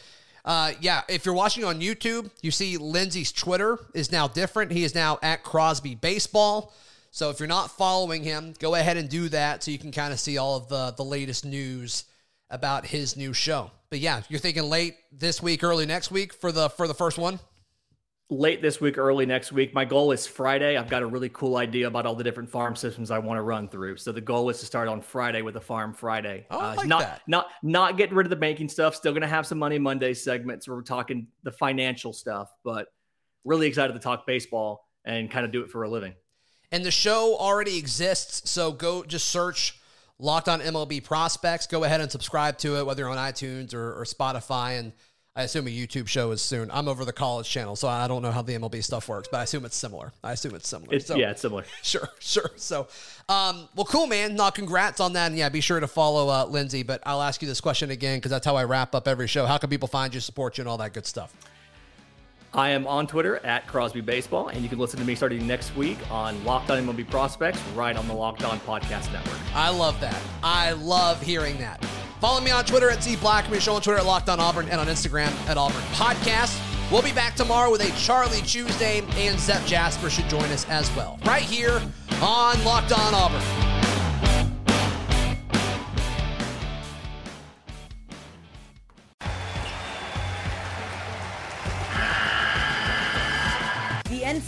Uh, 0.42 0.72
yeah, 0.80 1.02
if 1.06 1.26
you're 1.26 1.34
watching 1.34 1.66
on 1.66 1.82
YouTube, 1.82 2.30
you 2.40 2.50
see 2.50 2.78
Lindsay's 2.78 3.30
Twitter 3.30 3.78
is 3.92 4.10
now 4.10 4.26
different. 4.26 4.72
He 4.72 4.84
is 4.84 4.94
now 4.94 5.18
at 5.22 5.42
Crosby 5.42 5.94
Baseball. 5.94 6.72
So 7.10 7.28
if 7.28 7.38
you're 7.38 7.46
not 7.46 7.70
following 7.70 8.24
him, 8.24 8.54
go 8.58 8.74
ahead 8.74 8.96
and 8.96 9.06
do 9.06 9.28
that 9.28 9.62
so 9.62 9.70
you 9.70 9.78
can 9.78 9.92
kind 9.92 10.14
of 10.14 10.18
see 10.18 10.38
all 10.38 10.56
of 10.56 10.70
the 10.70 10.94
the 10.96 11.04
latest 11.04 11.44
news 11.44 12.04
about 12.50 12.86
his 12.86 13.16
new 13.16 13.32
show. 13.32 13.70
But 13.88 14.00
yeah, 14.00 14.22
you're 14.28 14.40
thinking 14.40 14.64
late 14.64 14.96
this 15.12 15.42
week, 15.42 15.64
early 15.64 15.86
next 15.86 16.10
week 16.10 16.32
for 16.32 16.52
the 16.52 16.68
for 16.70 16.86
the 16.86 16.94
first 16.94 17.18
one. 17.18 17.40
Late 18.32 18.62
this 18.62 18.80
week, 18.80 18.96
early 18.96 19.26
next 19.26 19.50
week. 19.50 19.74
My 19.74 19.84
goal 19.84 20.12
is 20.12 20.24
Friday. 20.24 20.76
I've 20.76 20.88
got 20.88 21.02
a 21.02 21.06
really 21.06 21.30
cool 21.30 21.56
idea 21.56 21.88
about 21.88 22.06
all 22.06 22.14
the 22.14 22.22
different 22.22 22.48
farm 22.48 22.76
systems 22.76 23.10
I 23.10 23.18
want 23.18 23.38
to 23.38 23.42
run 23.42 23.68
through. 23.68 23.96
So 23.96 24.12
the 24.12 24.20
goal 24.20 24.48
is 24.50 24.60
to 24.60 24.66
start 24.66 24.86
on 24.86 25.00
Friday 25.02 25.42
with 25.42 25.56
a 25.56 25.60
farm 25.60 25.92
Friday. 25.92 26.46
Oh, 26.48 26.60
uh, 26.60 26.74
like 26.76 26.86
not 26.86 27.00
that. 27.00 27.22
not 27.26 27.48
not 27.64 27.96
getting 27.96 28.14
rid 28.14 28.26
of 28.26 28.30
the 28.30 28.36
banking 28.36 28.68
stuff. 28.68 28.94
Still 28.94 29.10
going 29.10 29.22
to 29.22 29.28
have 29.28 29.46
some 29.46 29.58
Money 29.58 29.80
Monday 29.80 30.14
segments 30.14 30.68
where 30.68 30.76
we're 30.76 30.82
talking 30.82 31.26
the 31.42 31.50
financial 31.50 32.12
stuff, 32.12 32.52
but 32.62 32.86
really 33.44 33.66
excited 33.66 33.94
to 33.94 33.98
talk 33.98 34.26
baseball 34.26 34.86
and 35.04 35.28
kind 35.28 35.44
of 35.44 35.50
do 35.50 35.62
it 35.62 35.70
for 35.70 35.82
a 35.82 35.88
living. 35.88 36.14
And 36.70 36.84
the 36.84 36.92
show 36.92 37.36
already 37.36 37.78
exists, 37.78 38.48
so 38.48 38.70
go 38.70 39.02
just 39.02 39.26
search 39.26 39.79
Locked 40.20 40.48
on 40.48 40.61
MLB 40.61 41.02
Prospects. 41.02 41.66
Go 41.66 41.85
ahead 41.85 42.00
and 42.00 42.12
subscribe 42.12 42.59
to 42.59 42.76
it, 42.76 42.87
whether 42.87 43.02
you're 43.02 43.11
on 43.11 43.16
iTunes 43.16 43.72
or, 43.74 44.00
or, 44.00 44.04
Spotify. 44.04 44.78
And 44.78 44.92
I 45.35 45.44
assume 45.44 45.66
a 45.66 45.70
YouTube 45.70 46.09
show 46.09 46.30
is 46.33 46.42
soon. 46.42 46.70
I'm 46.70 46.88
over 46.88 47.06
the 47.06 47.12
college 47.12 47.48
channel, 47.48 47.74
so 47.74 47.88
I 47.88 48.06
don't 48.06 48.20
know 48.20 48.30
how 48.30 48.42
the 48.42 48.54
MLB 48.54 48.85
stuff 48.85 49.09
works, 49.09 49.28
but 49.33 49.38
I 49.38 49.44
assume 49.44 49.64
it's 49.64 49.76
similar. 49.76 50.12
I 50.22 50.33
assume 50.33 50.54
it's 50.54 50.68
similar. 50.68 50.94
It's, 50.94 51.06
so, 51.06 51.16
yeah, 51.16 51.30
it's 51.30 51.40
similar. 51.40 51.64
Sure, 51.83 52.09
sure. 52.18 52.50
So, 52.56 52.88
um, 53.28 53.68
well, 53.74 53.87
cool, 53.87 54.06
man. 54.06 54.35
Not 54.37 54.54
congrats 54.54 55.00
on 55.00 55.14
that. 55.14 55.28
And 55.28 55.38
yeah, 55.38 55.48
be 55.48 55.62
sure 55.62 55.80
to 55.80 55.88
follow 55.88 56.28
uh, 56.28 56.44
Lindsay. 56.44 56.83
But 56.83 57.02
I'll 57.06 57.22
ask 57.22 57.40
you 57.40 57.48
this 57.48 57.61
question 57.61 57.90
again 57.90 58.18
because 58.18 58.30
that's 58.30 58.44
how 58.44 58.56
I 58.56 58.64
wrap 58.64 58.94
up 58.94 59.09
every 59.09 59.26
show. 59.26 59.46
How 59.46 59.56
can 59.56 59.70
people 59.70 59.88
find 59.88 60.12
you, 60.12 60.20
support 60.20 60.59
you, 60.59 60.62
and 60.62 60.68
all 60.68 60.78
that 60.78 60.92
good 60.92 61.06
stuff? 61.06 61.35
I 62.52 62.70
am 62.70 62.86
on 62.86 63.06
Twitter 63.06 63.36
at 63.44 63.66
Crosby 63.68 64.00
Baseball, 64.00 64.48
and 64.48 64.60
you 64.62 64.68
can 64.68 64.78
listen 64.78 64.98
to 64.98 65.06
me 65.06 65.14
starting 65.14 65.46
next 65.46 65.74
week 65.76 65.98
on 66.10 66.44
Locked 66.44 66.70
On 66.70 66.84
MLB 66.84 67.08
Prospects, 67.08 67.60
right 67.76 67.96
on 67.96 68.08
the 68.08 68.14
Locked 68.14 68.42
On 68.42 68.58
Podcast 68.60 69.12
Network. 69.12 69.38
I 69.54 69.70
love 69.70 70.00
that. 70.00 70.20
I 70.42 70.72
love 70.72 71.22
hearing 71.22 71.58
that. 71.58 71.84
Follow 72.20 72.40
me 72.40 72.50
on 72.50 72.64
Twitter 72.64 72.90
at 72.90 73.02
Z 73.02 73.16
Black, 73.16 73.44
Blackman, 73.44 73.60
show 73.60 73.74
on 73.74 73.82
Twitter 73.82 74.00
at 74.00 74.06
Locked 74.06 74.28
On 74.28 74.40
Auburn, 74.40 74.68
and 74.68 74.80
on 74.80 74.88
Instagram 74.88 75.30
at 75.48 75.56
Auburn 75.56 75.80
Podcast. 75.92 76.60
We'll 76.90 77.02
be 77.02 77.12
back 77.12 77.36
tomorrow 77.36 77.70
with 77.70 77.82
a 77.82 77.96
Charlie 77.96 78.40
Tuesday, 78.42 79.02
and 79.14 79.38
Zep 79.38 79.64
Jasper 79.64 80.10
should 80.10 80.28
join 80.28 80.44
us 80.50 80.68
as 80.68 80.94
well, 80.96 81.20
right 81.24 81.42
here 81.42 81.80
on 82.20 82.62
Locked 82.64 82.92
On 82.92 83.14
Auburn. 83.14 83.69